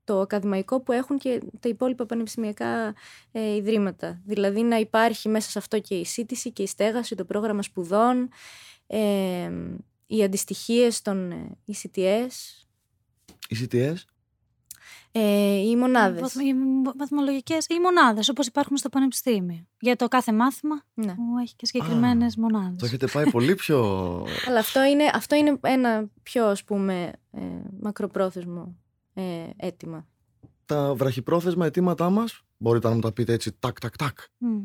το 0.05 0.21
ακαδημαϊκό 0.21 0.81
που 0.81 0.93
έχουν 0.93 1.19
και 1.19 1.41
τα 1.61 1.69
υπόλοιπα 1.69 2.07
πανεπιστημιακά 2.07 2.95
ε, 3.33 3.55
ιδρύματα. 3.55 4.21
Δηλαδή 4.25 4.63
να 4.63 4.77
υπάρχει 4.79 5.29
μέσα 5.29 5.51
σε 5.51 5.59
αυτό 5.59 5.81
και 5.81 5.95
η 5.95 6.05
σύντηση 6.05 6.51
και 6.53 6.63
η 6.63 6.67
στέγαση, 6.67 7.15
το 7.15 7.25
πρόγραμμα 7.25 7.63
σπουδών, 7.63 8.29
ε, 8.87 9.51
οι 10.07 10.23
αντιστοιχίες 10.25 11.03
των 11.03 11.31
ε, 11.31 11.57
ECTS, 11.73 12.66
Οι 13.49 13.57
CTS, 13.63 13.95
ε, 15.13 15.57
οι 15.57 15.77
μονάδες. 15.77 16.21
Βαθμ- 16.21 16.45
οι 16.47 16.55
βαθμολογικές 16.99 17.67
ή 17.67 17.81
μονάδες, 17.81 18.29
όπως 18.29 18.47
υπάρχουν 18.47 18.77
στο 18.77 18.89
πανεπιστήμιο. 18.89 19.67
Για 19.81 19.97
το 19.97 20.09
κάθε 20.09 20.33
μάθημα 20.33 20.83
Ναι. 20.95 21.15
που 21.15 21.23
έχει 21.43 21.55
και 21.57 21.67
συγκεκριμένες 21.67 22.37
μονάδες. 22.37 22.79
το 22.79 22.87
έχετε 22.87 23.07
πάει 23.07 23.31
πολύ 23.31 23.55
πιο... 23.55 23.79
Αλλά 24.49 24.59
αυτό 24.59 24.83
είναι, 24.85 25.11
αυτό 25.15 25.37
είναι 25.37 25.59
ένα 25.61 26.05
πιο 26.23 26.47
ας 26.47 26.65
πούμε 26.65 27.13
ε, 27.33 27.41
μακροπρόθεσμο 27.81 28.77
ε, 29.15 29.23
αίτημα. 29.57 30.07
τα 30.67 30.95
βραχυπρόθεσμα 30.95 31.67
αιτήματά 31.67 32.11
μας, 32.11 32.41
μπορείτε 32.57 32.89
να 32.89 32.95
μου 32.95 33.01
τα 33.01 33.13
πείτε 33.13 33.33
έτσι, 33.33 33.57
τάκ, 33.59 33.79
τάκ, 33.81 33.97
τάκ. 33.97 34.19
Μμ. 34.39 34.59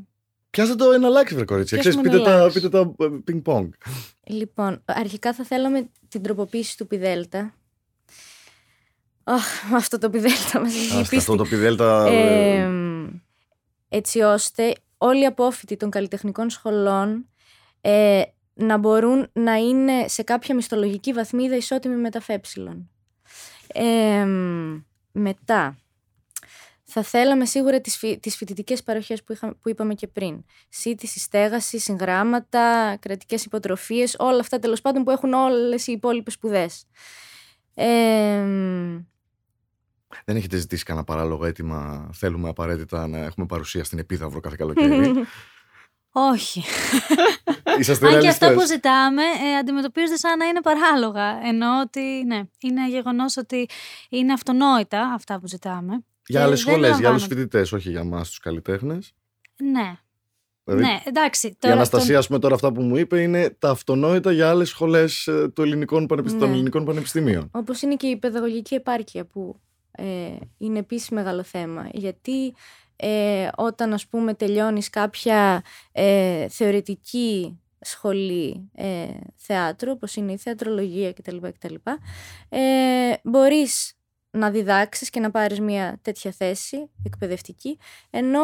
Πιάστε 0.49 0.75
το 0.75 0.91
ένα 0.91 1.07
like, 1.09 1.33
βρε 1.33 1.45
κορίτσια. 1.45 1.77
Ξέρεις, 1.77 1.97
Πιάσουμε 1.99 2.17
πείτε 2.17 2.31
ένα 2.31 2.39
τα, 2.39 2.47
like. 2.47 2.53
πείτε 2.53 2.69
τα 2.69 2.93
ε, 3.05 3.09
ping-pong. 3.31 3.69
Λοιπόν, 4.27 4.81
αρχικά 4.85 5.33
θα 5.33 5.43
θέλαμε 5.43 5.89
την 6.07 6.21
τροποποίηση 6.21 6.77
του 6.77 6.87
πιδέλτα. 6.87 7.53
Αχ, 9.23 9.73
αυτό 9.73 9.97
το 9.97 10.09
πιδέλτα 10.09 10.59
μας 10.59 10.73
έχει 10.73 10.85
Άστα, 10.85 10.99
πίστη. 10.99 11.15
αυτό 11.15 11.35
το 11.35 11.43
πιδέλτα... 11.43 12.05
Ε, 12.07 12.57
ε, 12.59 12.69
έτσι 13.89 14.21
ώστε 14.21 14.73
όλοι 14.97 15.21
οι 15.21 15.25
απόφοιτοι 15.25 15.77
των 15.77 15.89
καλλιτεχνικών 15.89 16.49
σχολών 16.49 17.29
ε, 17.81 18.21
να 18.53 18.77
μπορούν 18.77 19.29
να 19.33 19.55
είναι 19.55 20.07
σε 20.07 20.23
κάποια 20.23 20.55
μισθολογική 20.55 21.13
βαθμίδα 21.13 21.55
ισότιμη 21.55 21.95
με 21.95 22.09
τα 22.09 22.19
φέψιλον. 22.21 22.89
Ε, 23.67 24.25
μετά, 25.11 25.77
θα 26.83 27.03
θέλαμε 27.03 27.45
σίγουρα 27.45 27.81
τις, 27.81 27.97
φοι, 27.97 28.19
τις 28.19 28.35
φοιτητικές 28.35 28.83
παροχές 28.83 29.23
που, 29.23 29.33
είχα, 29.33 29.55
που 29.61 29.69
είπαμε 29.69 29.93
και 29.93 30.07
πριν. 30.07 30.45
Σύντηση, 30.69 31.19
στέγαση, 31.19 31.79
συγγράμματα, 31.79 32.97
κρατικές 32.99 33.45
υποτροφίες, 33.45 34.15
όλα 34.19 34.39
αυτά 34.39 34.59
τέλος 34.59 34.81
πάντων 34.81 35.03
που 35.03 35.11
έχουν 35.11 35.33
όλες 35.33 35.87
οι 35.87 35.91
υπόλοιπες 35.91 36.33
σπουδές. 36.33 36.85
Ε, 37.81 38.45
Δεν 40.25 40.35
έχετε 40.35 40.57
ζητήσει 40.57 40.83
κανένα 40.83 41.05
παράλογο 41.05 41.45
αίτημα. 41.45 42.09
Θέλουμε 42.13 42.49
απαραίτητα 42.49 43.07
να 43.07 43.17
έχουμε 43.17 43.45
παρουσία 43.45 43.83
στην 43.83 43.99
Επίδαυρο 43.99 44.39
κάθε 44.39 44.55
καλοκαίρι. 44.59 45.13
Όχι. 46.11 46.63
Είσαστε 47.79 48.07
Αν 48.07 48.19
και 48.19 48.27
αυτά 48.27 48.45
ρεαλιστές. 48.47 48.53
που 48.53 48.65
ζητάμε 48.73 49.21
ε, 49.23 49.57
αντιμετωπίζονται 49.57 50.17
σαν 50.17 50.37
να 50.37 50.45
είναι 50.45 50.61
παράλογα. 50.61 51.39
Ενώ 51.47 51.79
ότι 51.81 52.23
ναι, 52.25 52.41
είναι 52.59 52.89
γεγονός 52.89 53.37
ότι 53.37 53.69
είναι 54.09 54.33
αυτονόητα 54.33 55.13
αυτά 55.13 55.39
που 55.39 55.47
ζητάμε. 55.47 56.03
Για 56.27 56.39
και 56.39 56.45
άλλες 56.45 56.63
δεν 56.63 56.73
σχολές, 56.73 56.97
για 56.99 57.09
άλλους 57.09 57.21
λαμβάνονται. 57.21 57.35
φοιτητές, 57.35 57.71
όχι 57.71 57.89
για 57.89 57.99
εμά 57.99 58.21
τους 58.21 58.39
καλλιτέχνες. 58.39 59.13
Ναι. 59.63 59.97
Δηλαδή, 60.63 60.83
ναι, 60.83 60.99
εντάξει. 61.03 61.47
η 61.47 61.55
Τώρα, 61.59 61.73
Αναστασία, 61.73 62.17
ας 62.17 62.27
πούμε, 62.27 62.39
τώρα 62.39 62.55
αυτά 62.55 62.71
που 62.71 62.81
μου 62.81 62.95
είπε 62.95 63.21
είναι 63.21 63.55
τα 63.59 63.69
αυτονόητα 63.69 64.31
για 64.31 64.49
άλλες 64.49 64.69
σχολές 64.69 65.29
των 65.53 65.65
ελληνικών 65.65 66.01
Ναι. 66.01 66.85
πανεπιστημίων. 66.85 67.49
Όπως 67.51 67.81
είναι 67.81 67.95
και 67.95 68.07
η 68.07 68.17
παιδαγωγική 68.17 68.75
επάρκεια 68.75 69.25
που 69.25 69.59
ε, 69.91 70.05
είναι 70.57 70.79
επίσης 70.79 71.09
μεγάλο 71.09 71.43
θέμα. 71.43 71.89
Γιατί 71.91 72.53
ε, 72.95 73.47
όταν 73.55 73.93
ας 73.93 74.07
πούμε 74.07 74.33
τελειώνεις 74.33 74.89
κάποια 74.89 75.63
ε, 75.91 76.47
θεωρητική 76.49 77.59
σχολή 77.79 78.69
ε, 78.75 79.07
θεάτρου, 79.35 79.91
όπως 79.91 80.15
είναι 80.15 80.31
η 80.31 80.37
θεατρολογία 80.37 81.13
κτλ. 81.13 81.37
κτλ 81.37 81.75
ε, 82.49 82.59
μπορείς 83.23 83.93
να 84.31 84.49
διδάξεις 84.51 85.09
και 85.09 85.19
να 85.19 85.31
πάρεις 85.31 85.59
μια 85.59 85.99
τέτοια 86.01 86.31
θέση 86.31 86.89
εκπαιδευτική, 87.05 87.77
ενώ 88.09 88.41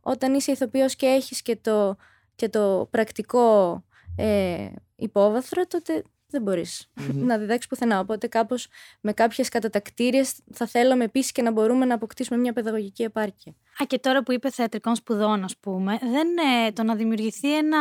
όταν 0.00 0.34
είσαι 0.34 0.52
ηθοποιός 0.52 0.96
και 0.96 1.06
έχεις 1.06 1.42
και 1.42 1.56
το, 1.56 1.96
και 2.34 2.48
το 2.48 2.88
πρακτικό 2.90 3.84
ε, 4.16 4.68
υπόβαθρο, 4.96 5.66
τότε 5.66 6.02
δεν 6.30 6.42
μπορείς 6.42 6.90
να 7.12 7.38
διδάξεις 7.38 7.66
πουθενά. 7.66 7.98
Οπότε 7.98 8.26
κάπως 8.26 8.68
με 9.00 9.12
κάποιες 9.12 9.48
κατατακτήριες 9.48 10.34
θα 10.52 10.66
θέλαμε 10.66 11.04
επίσης 11.04 11.32
και 11.32 11.42
να 11.42 11.50
μπορούμε 11.50 11.84
να 11.84 11.94
αποκτήσουμε 11.94 12.40
μια 12.40 12.52
παιδαγωγική 12.52 13.02
επάρκεια. 13.02 13.54
Α, 13.82 13.84
και 13.86 13.98
τώρα 13.98 14.22
που 14.22 14.32
είπε 14.32 14.50
θεατρικών 14.50 14.94
σπουδών, 14.94 15.44
ας 15.44 15.56
πούμε, 15.60 15.98
δεν 16.00 16.28
ε, 16.66 16.72
το 16.72 16.82
να 16.82 16.94
δημιουργηθεί 16.94 17.56
ένα 17.56 17.78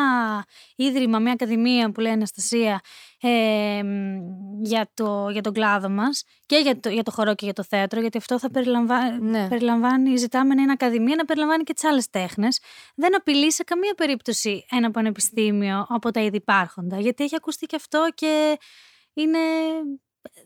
ίδρυμα, 0.76 1.20
μια 1.20 1.32
ακαδημία 1.32 1.92
που 1.92 2.00
λέει 2.00 2.12
Αναστασία 2.12 2.82
ε, 3.22 3.84
μ, 3.84 4.20
για, 4.62 4.90
το, 4.94 5.30
για 5.32 5.42
τον 5.42 5.54
κλάδο 5.54 5.90
μας 5.90 6.24
και 6.46 6.58
για 6.58 6.80
το, 6.80 6.90
για 6.90 7.04
το 7.04 7.12
χορό 7.12 7.36
και 7.36 7.46
για 7.46 7.54
το 7.54 7.64
θέατρο, 7.64 8.00
γιατί 8.00 8.18
αυτό 8.18 8.40
θα 8.40 8.52
περιλαμβάνει, 8.52 9.30
Ναι. 9.30 9.48
περιλαμβάνει 9.48 10.18
ζητάμε 10.18 10.54
να 10.56 10.62
είναι 10.62 10.72
ακαδημία, 10.72 11.16
να 11.16 11.26
περιλαμβάνει 11.26 11.64
και 11.64 11.74
τις 11.74 11.84
άλλες 11.84 12.10
τέχνες. 12.10 12.60
Δεν 12.96 13.16
απειλεί 13.16 13.52
σε 13.52 13.64
καμία 13.64 13.94
περίπτωση 13.94 14.66
ένα 14.70 14.92
πανεπιστήμιο 14.92 15.86
από 15.90 16.12
τα 16.12 16.22
ήδη 16.22 16.38
υπάρχοντα, 16.38 17.00
γιατί 17.00 17.24
έχει 17.24 17.36
ακουστεί 17.36 17.66
και 17.66 17.76
αυτό 17.76 18.08
και 18.16 18.58
είναι. 19.14 19.40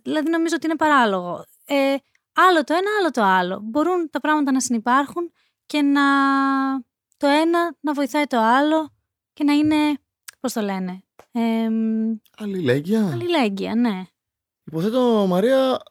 Δηλαδή, 0.04 0.30
νομίζω 0.30 0.56
ότι 0.56 0.66
είναι 0.66 0.76
παράλογο. 0.76 1.46
Ε, 1.66 1.96
άλλο 2.34 2.64
το 2.64 2.74
ένα, 2.74 2.90
άλλο 3.00 3.12
το 3.12 3.24
άλλο. 3.24 3.60
Μπορούν 3.64 4.10
τα 4.10 4.20
πράγματα 4.20 4.52
να 4.52 4.60
συνεπάρχουν 4.60 5.32
και 5.66 5.82
να 5.82 6.02
το 7.18 7.28
ένα 7.28 7.76
να 7.80 7.94
βοηθάει 7.94 8.26
το 8.26 8.38
άλλο 8.40 8.94
και 9.34 9.44
να 9.44 9.54
είναι, 9.54 9.76
πώς 10.40 10.54
το 10.54 10.62
λένε, 10.62 11.04
ε, 11.32 11.68
Αλληλέγγυα. 12.38 13.10
αλληλέγγυα, 13.12 13.76
ναι. 13.76 14.04
Υποθέτω, 14.64 15.26
Μαρία, 15.28 15.82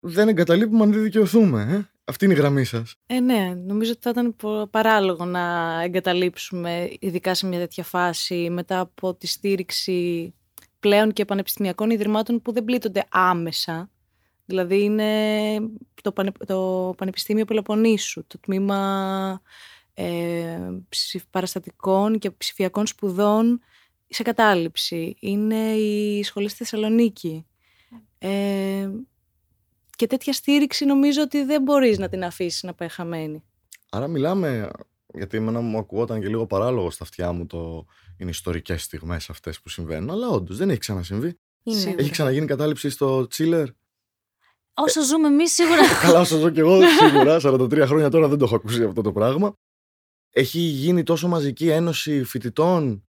δεν 0.00 0.28
εγκαταλείπουμε 0.28 0.82
αν 0.82 0.92
δεν 0.92 1.02
δικαιωθούμε. 1.02 1.62
Ε; 1.62 1.90
Αυτή 2.04 2.24
είναι 2.24 2.34
η 2.34 2.36
γραμμή 2.36 2.64
σας. 2.64 2.94
Ε, 3.06 3.20
ναι, 3.20 3.54
νομίζω 3.66 3.90
ότι 3.90 4.00
θα 4.02 4.10
ήταν 4.10 4.36
πο- 4.36 4.66
παράλογο 4.70 5.24
να 5.24 5.40
εγκαταλείψουμε, 5.82 6.96
ειδικά 7.00 7.34
σε 7.34 7.46
μια 7.46 7.58
τέτοια 7.58 7.84
φάση, 7.84 8.48
μετά 8.50 8.80
από 8.80 9.14
τη 9.14 9.26
στήριξη 9.26 10.34
πλέον 10.80 11.12
και 11.12 11.24
πανεπιστημιακών 11.24 11.90
ιδρυμάτων 11.90 12.42
που 12.42 12.52
δεν 12.52 12.64
πλήττονται 12.64 13.04
άμεσα. 13.10 13.90
Δηλαδή 14.50 14.82
είναι 14.82 15.60
το, 16.02 16.12
Πανε- 16.12 16.44
το 16.46 16.92
Πανεπιστήμιο 16.96 17.44
Πελοποννήσου, 17.44 18.26
το 18.26 18.38
τμήμα 18.40 19.42
ε, 19.94 20.58
ψηφ- 20.88 21.26
παραστατικών 21.30 22.18
και 22.18 22.30
ψηφιακών 22.30 22.86
σπουδών 22.86 23.60
σε 24.08 24.22
κατάληψη. 24.22 25.16
Είναι 25.20 25.72
η 25.72 26.22
σχολή 26.22 26.48
στη 26.48 26.56
Θεσσαλονίκη. 26.56 27.46
Ε, 28.18 28.90
και 29.96 30.06
τέτοια 30.06 30.32
στήριξη 30.32 30.84
νομίζω 30.84 31.22
ότι 31.22 31.44
δεν 31.44 31.62
μπορείς 31.62 31.98
να 31.98 32.08
την 32.08 32.24
αφήσεις 32.24 32.62
να 32.62 32.74
πάει 32.74 32.88
χαμένη. 32.88 33.42
Άρα 33.90 34.06
μιλάμε, 34.08 34.70
γιατί 35.14 35.36
εμένα 35.36 35.60
μου 35.60 35.78
ακουγόταν 35.78 36.20
και 36.20 36.28
λίγο 36.28 36.46
παράλογο 36.46 36.90
στα 36.90 37.04
αυτιά 37.04 37.32
μου 37.32 37.46
το 37.46 37.86
είναι 38.16 38.30
ιστορικές 38.30 38.82
στιγμές 38.82 39.30
αυτές 39.30 39.60
που 39.60 39.68
συμβαίνουν. 39.68 40.10
Αλλά 40.10 40.28
όντως 40.28 40.56
δεν 40.56 40.70
έχει 40.70 40.78
ξανασυμβεί. 40.78 41.38
Είναι. 41.62 41.78
Σίγουρα. 41.78 42.00
Έχει 42.00 42.10
ξαναγίνει 42.10 42.46
κατάληψη 42.46 42.90
στο 42.90 43.26
Τσίλερ; 43.26 43.68
Όσο 44.74 45.02
ζούμε 45.04 45.26
εμείς, 45.28 45.52
σίγουρα. 45.52 45.80
Καλά, 46.02 46.20
όσο 46.20 46.38
ζω 46.38 46.50
κι 46.50 46.58
εγώ, 46.60 46.80
σίγουρα. 46.88 47.36
43 47.42 47.82
χρόνια 47.86 48.08
τώρα 48.10 48.28
δεν 48.28 48.38
το 48.38 48.44
έχω 48.44 48.54
ακούσει 48.54 48.84
αυτό 48.84 49.02
το 49.02 49.12
πράγμα. 49.12 49.52
Έχει 50.32 50.58
γίνει 50.58 51.02
τόσο 51.02 51.28
μαζική 51.28 51.68
ένωση 51.68 52.24
φοιτητών; 52.24 53.08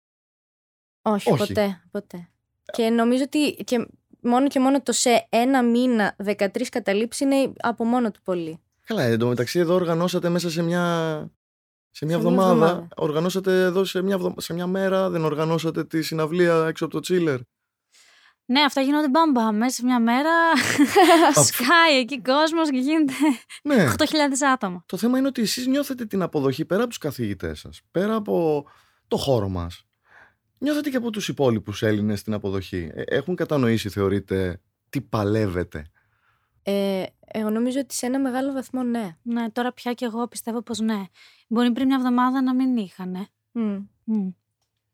Όχι, 1.02 1.30
Όχι. 1.32 1.46
ποτέ, 1.46 1.82
ποτέ. 1.90 2.28
Και 2.72 2.88
νομίζω 2.90 3.22
ότι 3.22 3.54
και 3.64 3.86
μόνο 4.22 4.48
και 4.48 4.60
μόνο 4.60 4.82
το 4.82 4.92
σε 4.92 5.26
ένα 5.28 5.62
μήνα 5.62 6.16
13 6.24 6.48
καταλήψεις 6.70 7.20
είναι 7.20 7.52
από 7.60 7.84
μόνο 7.84 8.10
του 8.10 8.20
πολύ. 8.22 8.58
Καλά, 8.86 9.02
εντωμεταξύ 9.02 9.58
εδώ 9.58 9.74
οργανώσατε 9.74 10.28
μέσα 10.28 10.50
σε 10.50 10.62
μια, 10.62 10.82
σε 11.90 12.04
μια 12.06 12.16
Σε 12.16 12.22
μια 12.22 12.30
εβδομάδα. 12.30 12.50
εβδομάδα. 12.52 12.88
Οργανώσατε 12.96 13.62
εδώ 13.62 13.84
σε 13.84 14.02
μια, 14.02 14.14
εβδο- 14.14 14.34
σε 14.40 14.52
μια 14.54 14.66
μέρα, 14.66 15.10
δεν 15.10 15.24
οργανώσατε 15.24 15.84
τη 15.84 16.02
συναυλία 16.02 16.66
έξω 16.66 16.84
από 16.84 16.94
το 16.94 17.00
τσίλερ. 17.00 17.38
Ναι, 18.50 18.60
αυτά 18.60 18.80
γίνονται 18.80 19.08
μπαμπα. 19.08 19.52
Μέσα 19.52 19.70
σε 19.74 19.84
μια 19.84 20.00
μέρα 20.00 20.30
σκάει 21.46 21.98
εκεί 22.00 22.20
κόσμος 22.20 22.70
και 22.70 22.78
γίνεται 22.78 23.12
Ναι. 23.62 23.92
8.000 23.98 24.06
άτομα. 24.52 24.82
Το 24.86 24.96
θέμα 24.96 25.18
είναι 25.18 25.26
ότι 25.26 25.42
εσείς 25.42 25.66
νιώθετε 25.66 26.06
την 26.06 26.22
αποδοχή 26.22 26.64
πέρα 26.64 26.80
από 26.80 26.88
τους 26.88 26.98
καθηγητές 26.98 27.58
σας, 27.60 27.80
πέρα 27.90 28.14
από 28.14 28.64
το 29.08 29.16
χώρο 29.16 29.48
μας. 29.48 29.84
Νιώθετε 30.58 30.90
και 30.90 30.96
από 30.96 31.10
τους 31.10 31.28
υπόλοιπους 31.28 31.82
Έλληνες 31.82 32.22
την 32.22 32.32
αποδοχή. 32.32 32.90
Ε, 32.94 33.02
Έχουν 33.06 33.34
κατανοήσει, 33.34 33.88
θεωρείτε, 33.88 34.60
τι 34.90 35.00
παλεύετε; 35.00 35.86
Ε, 36.62 37.02
εγώ 37.32 37.50
νομίζω 37.50 37.80
ότι 37.80 37.94
σε 37.94 38.06
ένα 38.06 38.18
μεγάλο 38.20 38.52
βαθμό 38.52 38.82
ναι. 38.82 39.16
Ναι, 39.22 39.50
τώρα 39.50 39.72
πια 39.72 39.92
και 39.92 40.04
εγώ 40.04 40.28
πιστεύω 40.28 40.62
πως 40.62 40.78
ναι. 40.78 41.02
Μπορεί 41.48 41.72
πριν 41.72 41.86
μια 41.86 41.96
εβδομάδα 41.96 42.42
να 42.42 42.54
μην 42.54 42.76
είχαν. 42.76 43.14
ε. 43.14 43.28
Μμ. 43.52 43.76
Μμ. 44.04 44.28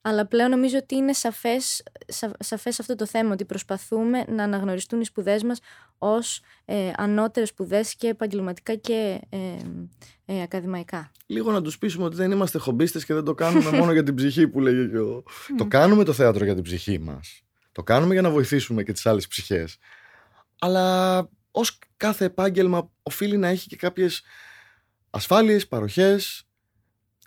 Αλλά 0.07 0.27
πλέον 0.27 0.51
νομίζω 0.51 0.79
ότι 0.79 0.95
είναι 0.95 1.13
σαφές, 1.13 1.83
σα, 2.07 2.45
σαφές 2.45 2.81
αυτό 2.81 2.95
το 2.95 3.07
θέμα, 3.07 3.33
ότι 3.33 3.45
προσπαθούμε 3.45 4.25
να 4.29 4.43
αναγνωριστούν 4.43 5.01
οι 5.01 5.05
σπουδές 5.05 5.43
μας 5.43 5.61
ως 5.99 6.41
ε, 6.65 6.91
ανώτερες 6.97 7.49
σπουδές 7.49 7.95
και 7.95 8.09
επαγγελματικά 8.09 8.75
και 8.75 9.21
ε, 9.29 9.39
ε, 10.25 10.43
ακαδημαϊκά. 10.43 11.11
Λίγο 11.27 11.53
να 11.53 11.63
τους 11.63 11.79
πείσουμε 11.79 12.05
ότι 12.05 12.17
δεν 12.17 12.31
είμαστε 12.31 12.59
χομπίστες 12.59 13.05
και 13.05 13.15
δεν 13.15 13.25
το 13.25 13.35
κάνουμε 13.35 13.71
μόνο 13.79 13.93
για 13.93 14.03
την 14.03 14.15
ψυχή 14.15 14.49
που 14.49 14.61
λέγει 14.61 14.91
και 14.91 14.99
ο... 14.99 15.23
Το 15.57 15.67
κάνουμε 15.67 16.05
το 16.05 16.13
θέατρο 16.13 16.45
για 16.45 16.55
την 16.55 16.63
ψυχή 16.63 16.99
μας. 16.99 17.43
Το 17.73 17.83
κάνουμε 17.83 18.13
για 18.13 18.23
να 18.23 18.31
βοηθήσουμε 18.31 18.83
και 18.83 18.93
τις 18.93 19.07
άλλες 19.07 19.27
ψυχές. 19.27 19.77
Αλλά 20.59 21.29
ως 21.51 21.79
κάθε 21.97 22.25
επάγγελμα 22.25 22.91
οφείλει 23.03 23.37
να 23.37 23.49
έχει 23.49 23.69
και 23.69 23.77
κάποιες 23.77 24.23
ασφάλειες, 25.11 25.69
παροχές. 25.69 26.47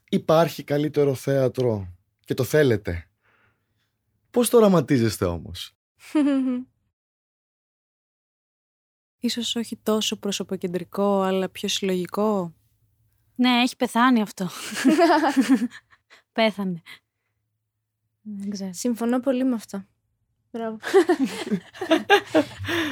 Υπάρχει 0.09 0.63
καλύτερο 0.63 1.13
θέατρο 1.13 1.98
και 2.29 2.35
το 2.35 2.43
θέλετε. 2.43 3.09
Πώς 4.31 4.49
το 4.49 4.57
οραματίζεστε 4.57 5.25
όμως; 5.25 5.75
Ίσως 9.19 9.55
όχι 9.55 9.77
τόσο 9.77 10.19
προσωποκεντρικό, 10.19 11.21
αλλά 11.21 11.49
πιο 11.49 11.67
συλλογικό. 11.67 12.53
Ναι, 13.35 13.49
έχει 13.49 13.75
πεθάνει 13.75 14.21
αυτό. 14.21 14.49
Πέθανε. 16.31 16.81
Δεν 18.21 18.49
ξέρω. 18.49 18.73
Συμφωνώ 18.73 19.19
πολύ 19.19 19.43
με 19.43 19.55
αυτό. 19.55 19.85
Μπράβο. 20.51 20.77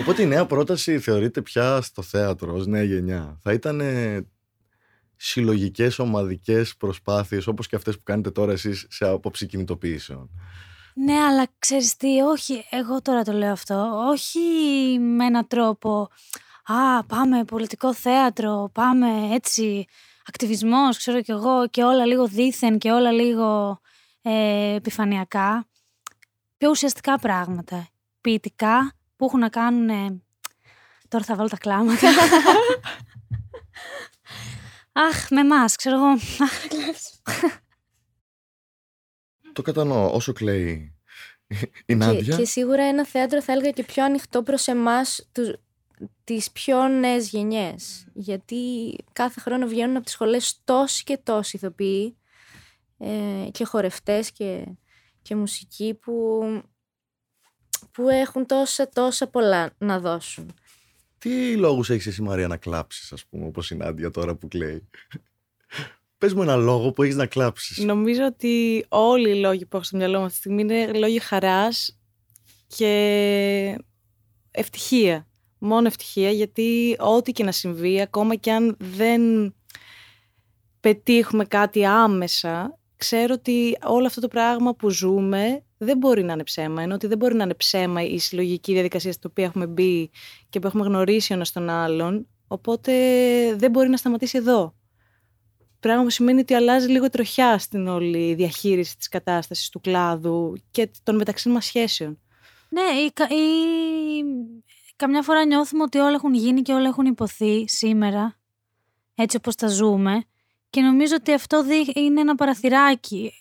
Οπότε 0.02 0.22
η 0.22 0.26
νέα 0.26 0.46
πρόταση 0.46 1.00
θεωρείται 1.00 1.42
πια 1.42 1.82
στο 1.82 2.02
θέατρο 2.02 2.54
ως 2.54 2.68
νέα 2.68 2.84
γενιά. 2.84 3.38
Θα 3.42 3.54
ήταν 3.54 3.82
συλλογικές 5.18 6.00
ομαδικές 6.00 6.76
προσπάθειες 6.76 7.48
όπως 7.48 7.68
και 7.68 7.76
αυτές 7.76 7.96
που 7.96 8.04
κάνετε 8.04 8.32
τώρα 8.32 8.52
εσείς 8.52 8.86
σε 8.90 9.08
απόψη 9.08 9.46
κινητοποιήσεων. 9.46 10.30
Ναι, 10.94 11.14
αλλά 11.14 11.48
ξέρεις 11.60 11.98
τι, 11.98 12.22
όχι, 12.22 12.66
εγώ 12.70 13.02
τώρα 13.02 13.24
το 13.24 13.32
λέω 13.32 13.52
αυτό, 13.52 14.06
όχι 14.10 14.40
με 15.00 15.26
έναν 15.26 15.48
τρόπο, 15.48 16.10
α, 16.64 17.04
πάμε 17.04 17.44
πολιτικό 17.44 17.94
θέατρο, 17.94 18.70
πάμε 18.74 19.08
έτσι, 19.32 19.86
ακτιβισμός, 20.26 20.98
ξέρω 20.98 21.22
κι 21.22 21.32
εγώ, 21.32 21.68
και 21.70 21.84
όλα 21.84 22.06
λίγο 22.06 22.28
δίθεν 22.28 22.78
και 22.78 22.92
όλα 22.92 23.12
λίγο 23.12 23.80
ε, 24.22 24.74
επιφανειακά. 24.76 25.68
Πιο 26.58 26.70
ουσιαστικά 26.70 27.20
πράγματα, 27.20 27.88
ποιητικά, 28.22 28.94
που 29.16 29.26
έχουν 29.26 29.40
να 29.40 29.50
κάνουν, 29.50 29.90
ε, 29.90 30.22
τώρα 31.08 31.24
θα 31.24 31.36
βάλω 31.36 31.50
τα 31.50 31.58
κλάματα. 31.58 32.08
Αχ, 34.98 35.30
με 35.30 35.40
εμάς, 35.40 35.76
ξέρω 35.76 35.96
εγώ. 35.96 36.06
Αχ, 36.06 36.40
να 36.40 36.68
κλάψω. 36.68 37.12
Το 39.54 39.62
κατανοώ 39.62 40.14
όσο 40.14 40.34
κλαίει 40.34 40.96
η 41.48 41.56
και, 41.86 41.96
Νάντια. 41.96 42.38
και 42.38 42.46
σίγουρα 42.46 42.84
ένα 42.84 43.06
θέατρο 43.06 43.42
θα 43.42 43.52
έλεγα 43.52 43.72
και 43.72 43.84
πιο 43.84 44.04
ανοιχτό 44.04 44.44
προς 44.44 44.68
εμάς 44.68 45.30
τους, 45.32 45.54
τις 46.24 46.52
πιο 46.52 46.88
νέες 46.88 47.30
γενιές. 47.30 48.08
Γιατί 48.14 48.96
κάθε 49.14 49.40
χρόνο 49.40 49.68
βγαίνουν 49.68 49.96
από 49.96 50.06
τις 50.06 50.14
σχολές 50.14 50.62
τόσοι 50.64 51.04
και 51.04 51.18
τόσοι 51.18 51.56
ηθοποιοί 51.56 52.18
ε, 52.98 53.48
και 53.52 53.66
χορευτές 53.66 54.32
και, 54.32 54.66
και 55.22 55.36
μουσικοί 55.36 55.94
που, 55.94 56.42
που 57.92 58.10
έχουν 58.10 58.46
τόσα 58.46 58.90
τόσα 58.90 59.28
πολλά 59.28 59.70
να 59.78 60.00
δώσουν. 60.00 60.54
Τι 61.28 61.56
λόγους 61.56 61.90
έχεις 61.90 62.08
εσύ 62.08 62.22
Μαρία 62.22 62.48
να 62.48 62.58
κλάψεις 62.58 63.12
ας 63.12 63.26
πούμε 63.26 63.46
όπως 63.46 63.72
η 63.72 63.76
Νάντια 63.76 64.12
τώρα 64.12 64.36
που 64.36 64.48
κλαίει; 64.48 64.90
Πες 66.18 66.34
μου 66.34 66.42
ένα 66.42 66.56
λόγο 66.56 66.92
που 66.92 67.04
έχεις 67.04 67.16
να 67.16 67.26
κλάψεις. 67.26 67.78
Νομίζω 67.78 68.26
ότι 68.26 68.86
όλοι 68.90 69.30
οι 69.30 69.40
λόγοι 69.40 69.66
που 69.66 69.76
έχω 69.76 69.86
στο 69.86 69.98
μυαλό 69.98 70.20
μου 70.20 70.26
αυτή 70.26 70.34
τη 70.34 70.40
στιγμή 70.40 70.62
είναι 70.62 71.00
λόγοι 71.00 71.20
χαράς 71.20 72.00
και 72.68 73.78
ευτυχία. 74.52 75.28
Μόνο 75.58 75.88
ευτυχία, 75.88 76.32
γιατί 76.32 76.96
ό,τι 77.00 77.32
και 77.32 77.44
να 77.44 77.52
συμβεί, 77.52 78.02
ακόμα 78.02 78.36
και 78.36 78.52
αν 78.52 78.76
δεν 78.80 79.54
πετύχουμε 80.80 81.46
κάτι 81.46 81.86
άμεσα, 81.86 82.80
ξέρω 82.96 83.34
ότι 83.34 83.78
όλο 83.84 84.06
αυτό 84.06 84.22
το 84.22 84.28
πράγμα 84.28 84.76
που 84.76 84.90
ζούμε 84.90 85.66
δεν 85.78 85.98
μπορεί 85.98 86.24
να 86.24 86.34
είναι 86.34 86.44
ψέμα. 86.44 86.82
Ενώ 86.82 86.94
ότι 86.94 87.08
δεν 87.08 87.18
μπορεί 87.18 87.36
να 87.36 87.44
είναι 87.44 87.54
ψέμα 87.54 88.02
η 88.04 88.18
συλλογική 88.20 88.74
διαδικασία 88.74 89.12
στην 89.12 89.30
οποία 89.30 89.46
έχουμε 89.46 89.68
μπει 89.68 90.10
και 90.50 90.60
που 90.60 90.68
έχουμε 90.68 90.84
γνωρίσει 90.86 91.32
ο 91.32 91.36
ένας 91.36 91.52
τον 91.52 91.70
άλλον. 91.70 92.28
Οπότε 92.48 92.92
δεν 93.56 93.72
μπορεί 93.72 93.90
να 93.90 93.98
σταματήσει 93.98 94.38
εδώ. 94.38 94.76
Πράγμα 95.80 96.04
που 96.04 96.10
σημαίνει 96.10 96.40
ότι 96.40 96.54
αλλάζει 96.54 96.88
λίγο 96.88 97.06
η 97.06 97.10
τροχιά 97.10 97.58
στην 97.58 97.88
όλη 97.88 98.34
διαχείριση 98.34 98.98
της 98.98 99.08
κατάστασης 99.08 99.70
του 99.70 99.82
κλάδου 99.82 100.54
και 100.72 100.90
των 101.04 101.16
μεταξύ 101.16 101.50
μας 101.50 101.66
σχέσεων. 101.66 102.20
Ναι, 102.70 102.82
ή, 103.06 103.12
κα- 103.14 103.28
ή 103.30 103.44
καμιά 104.96 105.22
φορά 105.22 105.46
νιώθουμε 105.46 105.84
ότι 105.84 105.98
όλα 105.98 106.14
έχουν 106.14 106.34
γίνει 106.34 106.62
και 106.62 106.74
όλα 106.74 106.88
έχουν 106.88 107.06
υποθεί 107.06 107.68
σήμερα, 107.68 108.40
έτσι 109.16 109.38
όπως 109.38 109.56
τα 109.56 109.68
ζούμε. 109.68 110.24
Και 110.70 110.82
νομίζω 110.82 111.16
ότι 111.16 111.34
αυτό 111.34 111.64
δι- 111.64 111.96
είναι 111.98 112.22
ένα 112.22 112.36
παραθυράκι. 112.36 113.32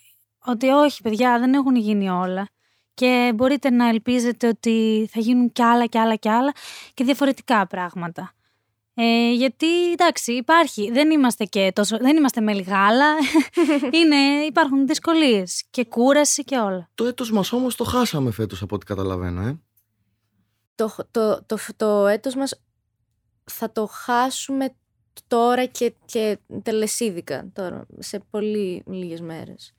Ότι 0.47 0.67
όχι, 0.67 1.01
παιδιά, 1.01 1.39
δεν 1.39 1.53
έχουν 1.53 1.75
γίνει 1.75 2.09
όλα. 2.09 2.47
Και 2.93 3.31
μπορείτε 3.35 3.69
να 3.69 3.87
ελπίζετε 3.87 4.47
ότι 4.47 5.07
θα 5.11 5.19
γίνουν 5.19 5.51
κι 5.51 5.61
άλλα 5.61 5.85
κι 5.85 5.97
άλλα 5.97 6.15
κι 6.15 6.29
άλλα 6.29 6.53
και 6.93 7.03
διαφορετικά 7.03 7.67
πράγματα. 7.67 8.31
Ε, 8.93 9.31
γιατί 9.31 9.91
εντάξει, 9.91 10.31
υπάρχει. 10.31 10.91
Δεν 10.91 11.11
είμαστε 11.11 11.45
και 11.45 11.71
τόσο. 11.75 11.97
Δεν 11.97 12.17
είμαστε 12.17 12.41
μέλη 12.41 12.61
γάλα. 12.61 13.15
είναι, 13.99 14.15
υπάρχουν 14.47 14.87
δυσκολίες 14.87 15.63
και 15.69 15.85
κούραση 15.85 16.43
και 16.43 16.57
όλα. 16.57 16.89
Το 16.95 17.05
έτος 17.05 17.31
μας 17.31 17.51
όμως 17.51 17.75
το 17.75 17.83
χάσαμε 17.83 18.31
φέτος 18.31 18.61
από 18.61 18.75
ό,τι 18.75 18.85
καταλαβαίνω. 18.85 19.41
Ε. 19.41 19.59
Το, 20.75 20.95
το, 21.11 21.43
το, 21.45 21.57
το 21.75 22.07
έτος 22.07 22.35
μας 22.35 22.61
θα 23.43 23.71
το 23.71 23.85
χάσουμε 23.85 24.75
τώρα 25.27 25.65
και, 25.65 25.93
και 26.05 26.37
τελεσίδικα 26.63 27.49
τώρα, 27.53 27.85
σε 27.99 28.19
πολύ 28.29 28.83
λίγες 28.87 29.21
μέρες. 29.21 29.73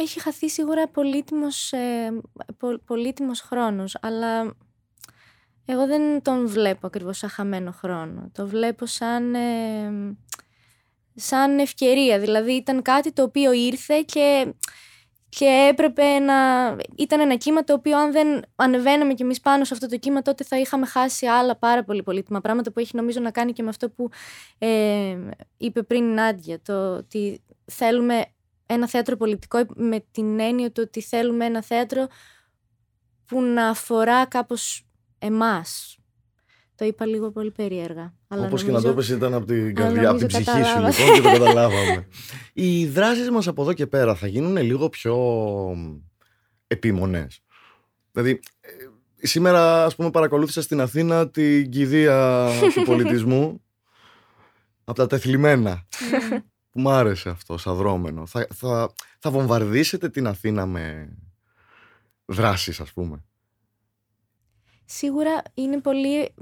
Έχει 0.00 0.20
χαθεί 0.20 0.48
σίγουρα 0.48 0.88
πολύτιμος, 0.88 1.72
ε, 1.72 2.20
πο- 2.56 2.80
πολύτιμος 2.84 3.40
χρόνος, 3.40 3.96
αλλά 4.00 4.56
εγώ 5.64 5.86
δεν 5.86 6.22
τον 6.22 6.46
βλέπω 6.48 6.86
ακριβώς 6.86 7.18
σαν 7.18 7.28
χαμένο 7.30 7.72
χρόνο. 7.72 8.30
Το 8.34 8.46
βλέπω 8.46 8.86
σαν, 8.86 9.34
ε, 9.34 10.16
σαν 11.14 11.58
ευκαιρία. 11.58 12.18
Δηλαδή 12.18 12.52
ήταν 12.52 12.82
κάτι 12.82 13.12
το 13.12 13.22
οποίο 13.22 13.52
ήρθε 13.52 14.02
και 14.06 14.54
και 15.28 15.66
έπρεπε 15.70 16.18
να. 16.18 16.34
ήταν 16.96 17.20
ένα 17.20 17.34
κύμα 17.36 17.64
το 17.64 17.72
οποίο, 17.72 17.98
αν 17.98 18.12
δεν 18.12 18.42
ανεβαίναμε 18.56 19.14
κι 19.14 19.22
εμείς 19.22 19.40
πάνω 19.40 19.64
σε 19.64 19.74
αυτό 19.74 19.86
το 19.86 19.96
κύμα, 19.96 20.22
τότε 20.22 20.44
θα 20.44 20.58
είχαμε 20.58 20.86
χάσει 20.86 21.26
άλλα 21.26 21.56
πάρα 21.56 21.84
πολύ 21.84 22.02
πολύτιμα 22.02 22.40
πράγματα 22.40 22.72
που 22.72 22.80
έχει 22.80 22.96
νομίζω 22.96 23.20
να 23.20 23.30
κάνει 23.30 23.52
και 23.52 23.62
με 23.62 23.68
αυτό 23.68 23.90
που 23.90 24.08
ε, 24.58 25.16
είπε 25.56 25.82
πριν 25.82 26.04
η 26.10 26.12
Νάντια. 26.12 26.60
Το 26.62 26.94
ότι 26.96 27.42
θέλουμε 27.64 28.24
ένα 28.70 28.88
θέατρο 28.88 29.16
πολιτικό 29.16 29.64
με 29.74 30.04
την 30.10 30.40
έννοια 30.40 30.72
του 30.72 30.82
ότι 30.86 31.00
θέλουμε 31.02 31.44
ένα 31.44 31.62
θέατρο 31.62 32.06
που 33.26 33.42
να 33.42 33.68
αφορά 33.68 34.26
κάπως 34.26 34.86
εμάς. 35.18 35.92
Το 36.74 36.84
είπα 36.84 37.06
λίγο 37.06 37.30
πολύ 37.30 37.50
περίεργα. 37.50 38.14
Αλλά 38.28 38.46
Όπως 38.46 38.60
και 38.60 38.66
να 38.66 38.72
νομίζω- 38.72 38.90
το 38.94 39.00
πες 39.00 39.08
ήταν 39.08 39.34
από 39.34 39.46
την 39.46 39.62
Αλλά 39.64 39.72
καρδιά, 39.72 40.10
από 40.10 40.18
την 40.18 40.26
νομίζω 40.26 40.26
ψυχή 40.26 40.50
σου 40.50 40.74
καταλάβατε. 40.74 41.02
λοιπόν 41.02 41.14
και 41.14 41.20
το 41.20 41.28
καταλάβαμε. 41.44 42.06
Οι 42.52 42.86
δράσεις 42.86 43.30
μας 43.30 43.48
από 43.48 43.62
εδώ 43.62 43.72
και 43.72 43.86
πέρα 43.86 44.14
θα 44.14 44.26
γίνουν 44.26 44.56
λίγο 44.56 44.88
πιο 44.88 45.16
επίμονες. 46.66 47.40
Δηλαδή, 48.12 48.40
ε, 48.60 48.70
σήμερα, 49.26 49.84
ας 49.84 49.94
πούμε, 49.94 50.10
παρακολούθησα 50.10 50.62
στην 50.62 50.80
Αθήνα 50.80 51.30
την 51.30 51.70
κηδεία 51.70 52.48
του 52.74 52.82
πολιτισμού 52.82 53.62
από 54.84 54.96
τα 54.98 55.06
τεθλιμμένα. 55.06 55.86
Που 56.78 56.84
μου 56.84 56.90
άρεσε 56.90 57.28
αυτό, 57.28 57.56
σαν 57.56 57.76
δρόμενο. 57.76 58.26
Θα, 58.26 58.46
θα, 58.54 58.94
θα 59.18 59.30
βομβαρδίσετε 59.30 60.08
την 60.08 60.26
Αθήνα 60.26 60.66
με 60.66 61.16
δράσεις, 62.24 62.80
ας 62.80 62.92
πούμε. 62.92 63.24
Σίγουρα 64.84 65.42
είναι 65.54 65.80
πολύ 65.80 66.34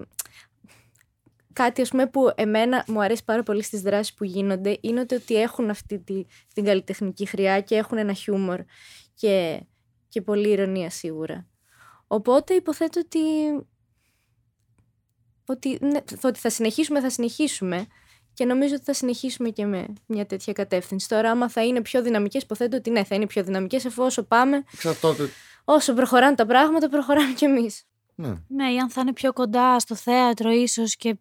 κάτι 1.53 1.81
ας 1.81 1.91
πούμε, 1.91 2.07
που 2.07 2.33
εμένα 2.35 2.85
μου 2.87 3.03
αρέσει 3.03 3.25
πάρα 3.25 3.43
πολύ 3.43 3.63
στις 3.63 3.81
δράσεις 3.81 4.15
που 4.15 4.25
γίνονται 4.25 4.79
είναι 4.81 5.01
ότι 5.01 5.35
έχουν 5.35 5.71
αυτή 5.71 5.99
τη, 5.99 6.25
την 6.55 6.65
καλλιτεχνική 6.65 7.27
χρειά 7.27 7.61
και 7.61 7.77
έχουν 7.77 7.99
ένα 7.99 8.13
χιούμορ 8.13 8.61
και, 9.15 9.67
και 10.09 10.23
πολύ 10.23 10.49
ηρωνία 10.51 10.91
σίγουρα. 10.91 11.47
Οπότε 12.07 12.55
υποθέτω 12.55 13.01
ότι, 13.01 13.21
ότι, 15.47 15.79
ναι, 15.81 16.01
ότι 16.23 16.39
θα 16.39 16.51
συνεχίσουμε, 16.51 17.01
θα 17.01 17.11
συνεχίσουμε 17.11 17.87
και 18.37 18.45
νομίζω 18.45 18.75
ότι 18.75 18.85
θα 18.85 18.93
συνεχίσουμε 18.93 19.49
και 19.49 19.67
με 19.67 19.87
μια 20.07 20.27
τέτοια 20.27 20.53
κατεύθυνση. 20.53 21.09
Τώρα, 21.09 21.31
άμα 21.31 21.49
θα 21.49 21.65
είναι 21.65 21.81
πιο 21.81 22.03
δυναμικές, 22.03 22.43
υποθέτω 22.43 22.77
ότι 22.77 22.91
ναι, 22.91 23.05
θα 23.05 23.15
είναι 23.15 23.27
πιο 23.27 23.43
δυναμικές 23.45 23.85
εφόσον 23.85 24.27
πάμε. 24.29 24.65
Εξαρτάται. 24.73 25.29
Όσο 25.65 25.95
προχωράνε 25.95 26.35
τα 26.35 26.47
πράγματα, 26.47 26.89
προχωράμε 26.89 27.33
κι 27.33 27.45
εμείς. 27.45 27.83
Ναι. 28.15 28.35
Ναι, 28.49 28.73
ή 28.73 28.79
αν 28.79 28.91
θα 28.91 29.01
είναι 29.01 29.13
πιο 29.13 29.33
κοντά 29.33 29.79
στο 29.79 29.95
θέατρο 29.95 30.51
ίσως 30.51 30.97
και 30.97 31.17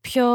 πιο, 0.00 0.26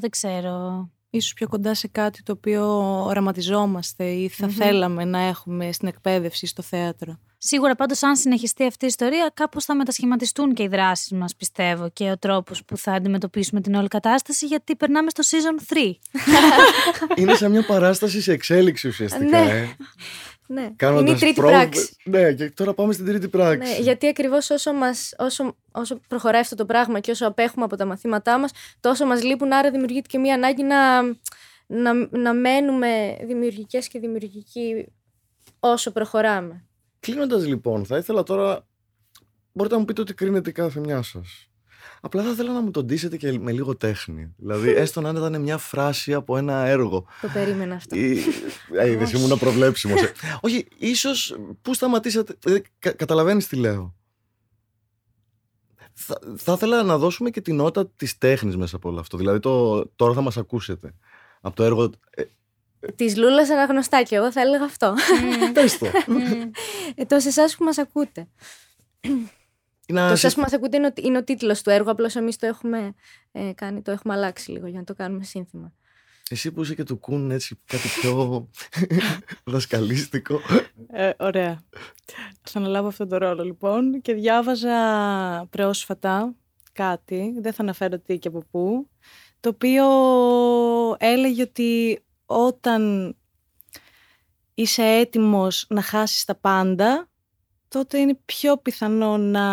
δεν 0.00 0.10
ξέρω, 0.10 0.90
ίσως 1.10 1.32
πιο 1.32 1.48
κοντά 1.48 1.74
σε 1.74 1.88
κάτι 1.88 2.22
το 2.22 2.32
οποίο 2.32 2.64
οραματιζόμαστε 3.04 4.04
ή 4.04 4.28
θα 4.28 4.48
θέλαμε 4.48 5.04
να 5.04 5.18
έχουμε 5.18 5.72
στην 5.72 5.88
εκπαίδευση 5.88 6.46
στο 6.46 6.62
θέατρο. 6.62 7.18
Σίγουρα 7.42 7.74
πάντως 7.74 8.02
αν 8.02 8.16
συνεχιστεί 8.16 8.64
αυτή 8.66 8.84
η 8.84 8.88
ιστορία 8.88 9.30
κάπως 9.34 9.64
θα 9.64 9.74
μετασχηματιστούν 9.74 10.54
και 10.54 10.62
οι 10.62 10.68
δράσεις 10.68 11.10
μας 11.10 11.36
πιστεύω 11.36 11.90
και 11.92 12.10
ο 12.10 12.18
τρόπος 12.18 12.64
που 12.64 12.76
θα 12.76 12.92
αντιμετωπίσουμε 12.92 13.60
την 13.60 13.74
όλη 13.74 13.88
κατάσταση 13.88 14.46
γιατί 14.46 14.76
περνάμε 14.76 15.10
στο 15.10 15.22
season 15.26 15.74
3. 15.74 15.92
Είναι 17.20 17.34
σαν 17.34 17.50
μια 17.50 17.66
παράσταση 17.66 18.20
σε 18.20 18.32
εξέλιξη 18.32 18.88
ουσιαστικά. 18.88 19.24
Ναι. 19.24 19.50
ε. 19.50 19.76
Ναι, 20.52 20.70
Κάνοντας 20.76 21.08
είναι 21.08 21.16
η 21.16 21.20
τρίτη 21.20 21.34
πρόβες. 21.34 21.56
πράξη. 21.58 21.96
Ναι, 22.04 22.32
και 22.32 22.50
τώρα 22.50 22.74
πάμε 22.74 22.92
στην 22.92 23.04
τρίτη 23.06 23.28
πράξη. 23.28 23.72
Ναι, 23.72 23.78
γιατί 23.78 24.06
ακριβώς 24.06 24.50
όσο, 24.50 24.72
μας, 24.72 25.14
όσο, 25.18 25.56
όσο 25.72 26.00
προχωράει 26.08 26.40
αυτό 26.40 26.54
το 26.54 26.66
πράγμα 26.66 27.00
και 27.00 27.10
όσο 27.10 27.26
απέχουμε 27.26 27.64
από 27.64 27.76
τα 27.76 27.84
μαθήματά 27.84 28.38
μας, 28.38 28.50
τόσο 28.80 29.06
μας 29.06 29.22
λείπουν. 29.22 29.52
Άρα 29.52 29.70
δημιουργείται 29.70 30.08
και 30.08 30.18
μια 30.18 30.34
ανάγκη 30.34 30.62
να, 30.62 31.02
να, 31.66 32.08
να 32.10 32.34
μένουμε 32.34 33.16
δημιουργικές 33.24 33.88
και 33.88 33.98
δημιουργικοί 33.98 34.86
όσο 35.60 35.90
προχωράμε. 35.90 36.64
Κλείνοντας 37.00 37.46
λοιπόν, 37.46 37.84
θα 37.84 37.96
ήθελα 37.96 38.22
τώρα. 38.22 38.66
Μπορείτε 39.52 39.74
να 39.74 39.80
μου 39.80 39.86
πείτε 39.86 40.00
ότι 40.00 40.14
κρίνετε 40.14 40.50
κάθε 40.50 40.80
μια 40.80 41.02
σας. 41.02 41.49
Απλά 42.00 42.22
θα 42.22 42.30
ήθελα 42.30 42.52
να 42.52 42.60
μου 42.60 42.70
τον 42.70 42.84
ντύσετε 42.84 43.16
και 43.16 43.38
με 43.38 43.52
λίγο 43.52 43.76
τέχνη. 43.76 44.34
Δηλαδή, 44.36 44.70
έστω 44.70 45.00
να 45.00 45.10
ήταν 45.10 45.40
μια 45.42 45.58
φράση 45.58 46.14
από 46.14 46.36
ένα 46.36 46.64
έργο. 46.66 47.06
Το 47.20 47.28
περίμενα 47.32 47.74
αυτό. 47.74 47.96
Ή... 47.96 48.18
Ε, 48.78 48.90
είδες, 48.90 49.12
ήμουν 49.12 49.38
προβλέψιμος. 49.38 50.00
Όχι, 50.40 50.66
ίσως 50.78 51.36
πού 51.62 51.74
σταματήσατε. 51.74 52.36
Ε, 52.44 52.58
κα, 52.78 52.92
Καταλαβαίνεις 52.92 53.46
τι 53.46 53.56
λέω. 53.56 53.94
Θα, 55.92 56.18
θα 56.36 56.52
ήθελα 56.52 56.82
να 56.82 56.98
δώσουμε 56.98 57.30
και 57.30 57.40
την 57.40 57.56
νότα 57.56 57.86
της 57.88 58.18
τέχνης 58.18 58.56
μέσα 58.56 58.76
από 58.76 58.88
όλο 58.88 59.00
αυτό. 59.00 59.16
Δηλαδή, 59.16 59.38
το, 59.38 59.86
τώρα 59.86 60.14
θα 60.14 60.20
μας 60.20 60.36
ακούσετε. 60.36 60.94
Από 61.40 61.56
το 61.56 61.62
έργο. 61.64 61.90
Ε, 62.10 62.22
Της 62.96 63.16
Λούλας 63.16 63.50
αναγνωστά 63.50 64.02
και 64.02 64.16
εγώ 64.16 64.32
θα 64.32 64.40
έλεγα 64.40 64.64
αυτό. 64.64 64.94
πες 65.52 65.78
το. 65.78 65.86
ε, 66.94 67.04
το 67.04 67.20
σε 67.20 67.28
εσάς 67.28 67.56
που 67.56 67.64
μας 67.64 67.78
ακούτε. 67.78 68.28
Να 69.92 70.08
το 70.08 70.16
συ- 70.16 70.24
εσά 70.24 70.34
που 70.34 70.40
μας 70.40 70.52
ακούτε 70.52 70.76
είναι 70.76 70.86
ο, 70.86 70.90
είναι 71.02 71.18
ο 71.18 71.24
τίτλος 71.24 71.62
του 71.62 71.70
έργου. 71.70 71.90
Απλώς 71.90 72.16
εμείς 72.16 72.36
το 72.36 72.46
έχουμε 72.46 72.94
ε, 73.32 73.52
κάνει, 73.54 73.82
το 73.82 73.90
έχουμε 73.90 74.14
αλλάξει 74.14 74.50
λίγο 74.50 74.66
για 74.66 74.78
να 74.78 74.84
το 74.84 74.94
κάνουμε 74.94 75.24
σύνθημα. 75.24 75.72
Εσύ 76.30 76.52
που 76.52 76.62
είσαι 76.62 76.74
και 76.74 76.82
του 76.82 76.98
κουν 76.98 77.30
έτσι 77.30 77.58
κάτι 77.66 77.88
πιο 78.00 78.48
δασκαλίστικο. 79.52 80.40
Ε, 80.92 81.10
ωραία. 81.18 81.62
Θα 82.42 82.58
αναλάβω 82.58 82.88
αυτόν 82.88 83.08
τον 83.08 83.18
ρόλο 83.18 83.44
λοιπόν 83.44 84.00
και 84.00 84.14
διάβαζα 84.14 84.76
πρόσφατα 85.50 86.34
κάτι, 86.72 87.34
δεν 87.40 87.52
θα 87.52 87.62
αναφέρω 87.62 87.98
τι 87.98 88.18
και 88.18 88.28
από 88.28 88.42
πού, 88.50 88.88
το 89.40 89.48
οποίο 89.48 89.84
έλεγε 90.98 91.42
ότι 91.42 92.00
όταν 92.26 93.14
είσαι 94.54 94.82
έτοιμος 94.82 95.66
να 95.68 95.82
χάσεις 95.82 96.24
τα 96.24 96.34
πάντα, 96.34 97.08
τότε 97.70 97.98
είναι 97.98 98.18
πιο 98.24 98.56
πιθανό 98.56 99.16
να 99.16 99.44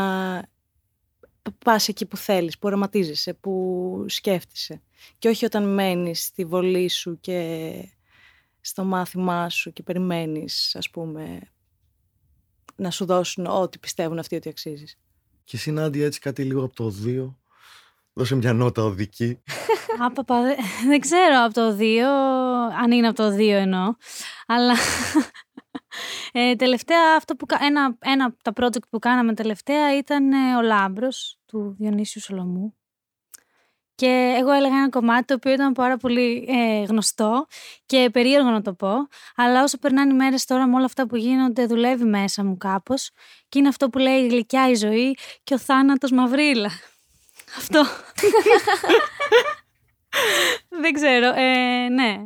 πας 1.64 1.88
εκεί 1.88 2.06
που 2.06 2.18
θέλεις, 2.18 2.58
που 2.58 2.68
οραματίζεσαι, 2.68 3.34
που 3.34 4.06
σκέφτεσαι. 4.08 4.82
Και 5.20 5.28
όχι 5.28 5.46
όταν 5.46 5.74
μένεις 5.74 6.24
στη 6.24 6.46
βολή 6.46 6.90
σου 6.90 7.20
και 7.20 7.72
στο 8.62 8.84
μάθημά 8.84 9.50
σου 9.50 9.74
και 9.74 9.84
περιμένεις, 9.84 10.76
ας 10.76 10.90
πούμε, 10.90 11.40
να 12.76 12.92
σου 12.92 13.06
δώσουν 13.06 13.46
ό,τι 13.46 13.80
πιστεύουν 13.80 14.20
αυτοί 14.20 14.36
ότι 14.36 14.50
αξίζεις. 14.50 14.98
Και 15.44 15.58
εσύ 15.58 15.72
Νάντια 15.72 16.06
έτσι 16.06 16.20
κάτι 16.20 16.44
λίγο 16.44 16.64
από 16.64 16.76
το 16.76 16.90
δύο. 16.90 17.40
Δώσε 18.14 18.36
μια 18.36 18.54
νότα 18.54 18.84
οδική. 18.84 19.42
Άπαπα, 20.06 20.42
δεν, 20.42 20.56
δεν 20.88 21.00
ξέρω 21.00 21.44
από 21.46 21.54
το 21.54 21.78
2, 21.80 21.84
αν 22.82 22.92
είναι 22.92 23.08
από 23.08 23.16
το 23.16 23.36
2 23.36 23.40
εννοώ, 23.40 23.94
αλλά 24.48 24.74
ε, 26.40 26.56
τελευταία 26.56 27.16
αυτό 27.18 27.36
που, 27.36 27.46
κα- 27.46 27.60
ένα, 27.62 27.98
ένα 28.00 28.26
από 28.26 28.36
τα 28.44 28.52
project 28.56 28.90
που 28.90 29.00
κάναμε 29.00 29.34
τελευταία 29.34 29.98
ήταν 29.98 30.32
ε, 30.32 30.56
ο 30.56 30.62
Λάμπρος 30.62 31.40
του 31.46 31.76
Διονύσιου 31.80 32.22
Σολομού. 32.22 32.76
Και 33.96 34.36
εγώ 34.38 34.52
έλεγα 34.52 34.76
ένα 34.76 34.90
κομμάτι 34.90 35.26
το 35.26 35.34
οποίο 35.34 35.52
ήταν 35.52 35.74
πάρα 35.74 35.98
πολύ 35.98 36.46
ε, 36.50 36.84
γνωστό 36.84 37.48
και 37.86 38.10
περίεργο 38.14 38.50
να 38.50 38.62
το 38.62 38.74
πω, 38.74 38.92
αλλά 39.36 39.64
όσο 39.64 39.78
περνάνε 39.78 40.14
οι 40.14 40.16
μέρες 40.16 40.46
τώρα 40.46 40.68
με 40.68 40.76
όλα 40.76 40.86
αυτά 40.86 41.08
που 41.08 41.16
γίνονται 41.16 41.66
δουλεύει 41.66 42.04
μέσα 42.04 42.44
μου 42.44 42.58
κάπως 42.58 43.10
και 43.50 43.60
είναι 43.60 43.68
αυτό 43.68 43.90
που 43.90 43.98
λέει 43.98 44.24
η 44.24 44.28
γλυκιά 44.28 44.70
η 44.70 44.76
ζωή 44.76 45.18
και 45.44 45.54
ο 45.54 45.58
θάνατος 45.60 46.12
μαυρίλα. 46.12 46.70
Αυτό. 47.58 47.82
Δεν 50.82 50.94
ξέρω. 50.94 51.34
Ε, 51.36 51.88
ναι. 51.90 52.18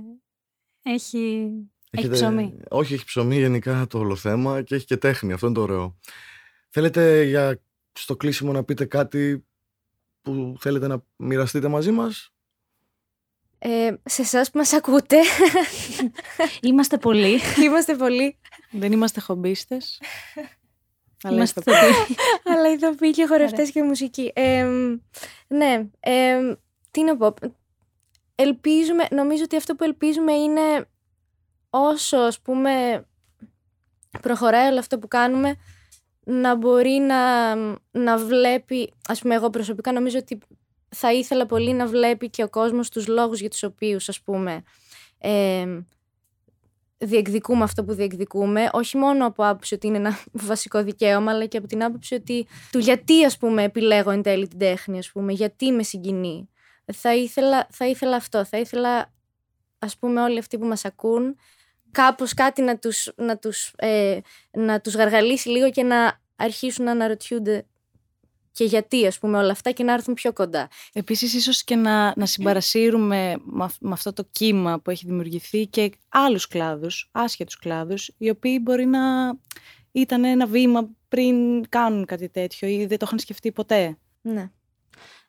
Έχει, 0.83 1.49
έχει 1.93 2.05
Έχετε- 2.05 2.13
ψωμί. 2.15 2.57
Όχι, 2.69 2.93
έχει 2.93 3.05
ψωμί 3.05 3.37
γενικά 3.37 3.87
το 3.89 3.97
όλο 3.99 4.15
θέμα 4.15 4.61
και 4.61 4.75
έχει 4.75 4.85
και 4.85 4.97
τέχνη. 4.97 5.33
Αυτό 5.33 5.45
είναι 5.45 5.55
το 5.55 5.61
ωραίο. 5.61 5.97
Θέλετε 6.69 7.23
για 7.23 7.61
στο 7.93 8.15
κλείσιμο 8.17 8.51
να 8.51 8.63
πείτε 8.63 8.85
κάτι 8.85 9.45
που 10.21 10.55
θέλετε 10.59 10.87
να 10.87 11.03
μοιραστείτε 11.15 11.67
μαζί 11.67 11.91
μας; 11.91 12.33
Ε, 13.59 13.93
σε 14.05 14.21
εσάς 14.21 14.51
που 14.51 14.57
μας 14.57 14.73
ακούτε, 14.73 15.17
Είμαστε 16.61 16.97
πολλοί. 16.97 17.39
είμαστε 17.65 17.95
πολλοί. 17.95 18.37
Δεν 18.71 18.91
είμαστε 18.91 19.19
χομπίστες. 19.19 20.01
αλλά 21.23 21.35
Είμαστε 21.35 21.59
ηθοποιοί. 21.65 21.89
ηθοποιοί. 21.89 22.15
Αλλά 22.43 22.71
ηθοποιοί 22.71 23.11
και 23.11 23.25
χορευτές 23.27 23.71
και 23.71 23.83
μουσική. 23.83 24.31
Ε, 24.35 24.67
ναι, 25.47 25.89
ε, 25.99 26.55
τι 26.91 27.03
να 27.03 27.17
πω. 27.17 27.33
Ελπίζουμε, 28.35 29.07
νομίζω 29.11 29.43
ότι 29.43 29.55
αυτό 29.55 29.75
που 29.75 29.83
ελπίζουμε 29.83 30.33
είναι 30.33 30.85
όσο 31.73 32.17
ας 32.17 32.39
πούμε 32.41 33.05
προχωράει 34.21 34.69
όλο 34.69 34.79
αυτό 34.79 34.99
που 34.99 35.07
κάνουμε 35.07 35.55
να 36.23 36.55
μπορεί 36.55 36.99
να, 37.07 37.55
να 37.91 38.17
βλέπει, 38.17 38.93
ας 39.07 39.21
πούμε 39.21 39.35
εγώ 39.35 39.49
προσωπικά 39.49 39.91
νομίζω 39.91 40.17
ότι 40.17 40.37
θα 40.89 41.13
ήθελα 41.13 41.45
πολύ 41.45 41.73
να 41.73 41.87
βλέπει 41.87 42.29
και 42.29 42.43
ο 42.43 42.49
κόσμος 42.49 42.89
τους 42.89 43.07
λόγους 43.07 43.39
για 43.39 43.49
τους 43.49 43.63
οποίους 43.63 44.09
ας 44.09 44.21
πούμε 44.21 44.63
ε, 45.17 45.65
διεκδικούμε 46.97 47.63
αυτό 47.63 47.83
που 47.83 47.93
διεκδικούμε, 47.93 48.69
όχι 48.71 48.97
μόνο 48.97 49.25
από 49.25 49.45
άποψη 49.47 49.73
ότι 49.73 49.87
είναι 49.87 49.97
ένα 49.97 50.19
βασικό 50.49 50.83
δικαίωμα, 50.83 51.31
αλλά 51.31 51.45
και 51.45 51.57
από 51.57 51.67
την 51.67 51.83
άποψη 51.83 52.15
ότι 52.15 52.47
του 52.71 52.79
γιατί 52.79 53.25
ας 53.25 53.37
πούμε 53.37 53.63
επιλέγω 53.63 54.11
εν 54.11 54.21
τέλει 54.21 54.47
την 54.47 54.59
τέχνη, 54.59 54.97
ας 54.97 55.11
πούμε, 55.11 55.33
γιατί 55.33 55.71
με 55.71 55.83
συγκινεί. 55.83 56.49
Θα 56.93 57.15
ήθελα, 57.15 57.67
θα 57.71 57.87
ήθελα 57.87 58.15
αυτό, 58.15 58.45
θα 58.45 58.57
ήθελα 58.57 59.13
ας 59.79 59.97
πούμε 59.97 60.21
όλοι 60.21 60.39
αυτοί 60.39 60.57
που 60.57 60.65
μας 60.65 60.85
ακούν 60.85 61.35
κάπως 61.91 62.33
κάτι 62.33 62.61
να 62.61 62.77
τους, 62.77 63.11
να 63.15 63.37
τους, 63.37 63.73
ε, 63.75 64.19
να 64.51 64.81
τους 64.81 64.95
γαργαλίσει 64.95 65.49
λίγο 65.49 65.71
και 65.71 65.83
να 65.83 66.19
αρχίσουν 66.35 66.85
να 66.85 66.91
αναρωτιούνται 66.91 67.65
και 68.51 68.63
γιατί 68.63 69.07
ας 69.07 69.19
πούμε 69.19 69.37
όλα 69.37 69.51
αυτά 69.51 69.71
και 69.71 69.83
να 69.83 69.93
έρθουν 69.93 70.13
πιο 70.13 70.33
κοντά. 70.33 70.67
Επίσης 70.93 71.33
ίσως 71.33 71.63
και 71.63 71.75
να, 71.75 72.13
να 72.15 72.25
συμπαρασύρουμε 72.25 73.35
με, 73.43 73.63
αυ- 73.63 73.81
με 73.81 73.91
αυτό 73.91 74.13
το 74.13 74.27
κύμα 74.31 74.79
που 74.79 74.89
έχει 74.89 75.05
δημιουργηθεί 75.05 75.67
και 75.67 75.91
άλλους 76.09 76.47
κλάδους, 76.47 77.09
άσχετους 77.11 77.57
κλάδους, 77.57 78.11
οι 78.17 78.29
οποίοι 78.29 78.59
μπορεί 78.61 78.85
να 78.85 78.99
ήταν 79.91 80.23
ένα 80.23 80.45
βήμα 80.45 80.89
πριν 81.07 81.69
κάνουν 81.69 82.05
κάτι 82.05 82.29
τέτοιο 82.29 82.67
ή 82.67 82.85
δεν 82.85 82.97
το 82.97 83.05
είχαν 83.07 83.19
σκεφτεί 83.19 83.51
ποτέ. 83.51 83.97
Ναι. 84.21 84.51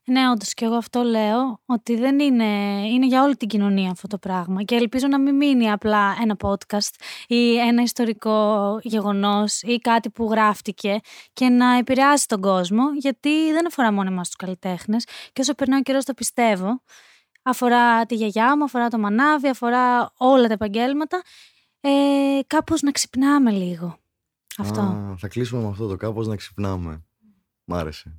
Ναι, 0.04 0.30
όντως 0.30 0.54
και 0.54 0.64
εγώ 0.64 0.74
αυτό 0.74 1.02
λέω, 1.02 1.60
ότι 1.64 1.96
δεν 1.96 2.18
είναι, 2.18 2.44
είναι 2.88 3.06
για 3.06 3.22
όλη 3.22 3.36
την 3.36 3.48
κοινωνία 3.48 3.90
αυτό 3.90 4.06
το 4.06 4.18
πράγμα 4.18 4.62
και 4.62 4.74
ελπίζω 4.74 5.06
να 5.06 5.20
μην 5.20 5.36
μείνει 5.36 5.70
απλά 5.70 6.16
ένα 6.22 6.36
podcast 6.40 6.94
ή 7.26 7.58
ένα 7.58 7.82
ιστορικό 7.82 8.78
γεγονός 8.82 9.62
ή 9.62 9.78
κάτι 9.78 10.10
που 10.10 10.28
γράφτηκε 10.30 11.00
και 11.32 11.48
να 11.48 11.76
επηρεάσει 11.76 12.28
τον 12.28 12.40
κόσμο, 12.40 12.82
γιατί 12.98 13.52
δεν 13.52 13.66
αφορά 13.66 13.92
μόνο 13.92 14.10
εμάς 14.10 14.26
τους 14.26 14.36
καλλιτέχνες 14.36 15.06
και 15.32 15.40
όσο 15.40 15.54
περνάει 15.54 15.78
ο 15.78 15.82
καιρός 15.82 16.04
το 16.04 16.14
πιστεύω, 16.14 16.82
αφορά 17.42 18.06
τη 18.06 18.14
γιαγιά 18.14 18.56
μου, 18.56 18.64
αφορά 18.64 18.88
το 18.88 18.98
μανάβι, 18.98 19.48
αφορά 19.48 20.12
όλα 20.16 20.46
τα 20.46 20.52
επαγγέλματα, 20.52 21.22
ε, 21.80 21.90
κάπως 22.46 22.82
να 22.82 22.90
ξυπνάμε 22.90 23.50
λίγο. 23.50 23.96
Αυτό. 24.58 24.80
Α, 24.80 25.14
θα 25.18 25.28
κλείσουμε 25.28 25.62
με 25.62 25.68
αυτό 25.68 25.86
το 25.86 25.96
κάπως 25.96 26.26
να 26.26 26.36
ξυπνάμε. 26.36 27.02
Μ' 27.64 27.74
άρεσε. 27.74 28.16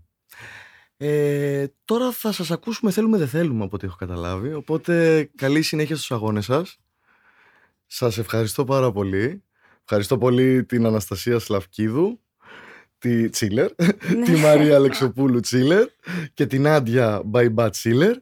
Ε, 0.97 1.65
τώρα 1.85 2.11
θα 2.11 2.31
σας 2.31 2.51
ακούσουμε 2.51 2.91
θέλουμε 2.91 3.17
δεν 3.17 3.27
θέλουμε 3.27 3.63
από 3.63 3.75
ό,τι 3.75 3.85
έχω 3.85 3.95
καταλάβει. 3.95 4.53
Οπότε 4.53 5.23
καλή 5.35 5.61
συνέχεια 5.61 5.95
στους 5.95 6.11
αγώνες 6.11 6.45
σας. 6.45 6.79
Σας 7.85 8.17
ευχαριστώ 8.17 8.63
πάρα 8.63 8.91
πολύ. 8.91 9.43
Ευχαριστώ 9.83 10.17
πολύ 10.17 10.65
την 10.65 10.85
Αναστασία 10.85 11.39
Σλαυκίδου, 11.39 12.19
τη 12.97 13.29
Τσίλερ, 13.29 13.75
τη 14.25 14.31
Μαρία 14.31 14.75
Αλεξοπούλου 14.75 15.39
Τσίλερ 15.39 15.87
και 16.33 16.45
την 16.45 16.67
Άντια 16.67 17.21
Μπαϊμπά 17.25 17.69
Τσίλερ. 17.69 18.17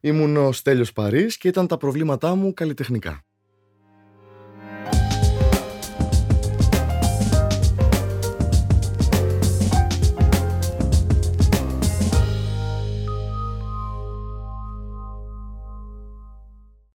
Ήμουν 0.00 0.36
ο 0.36 0.52
Στέλιος 0.52 0.92
Παρής 0.92 1.36
και 1.36 1.48
ήταν 1.48 1.66
τα 1.66 1.76
προβλήματά 1.76 2.34
μου 2.34 2.54
καλλιτεχνικά. 2.54 3.24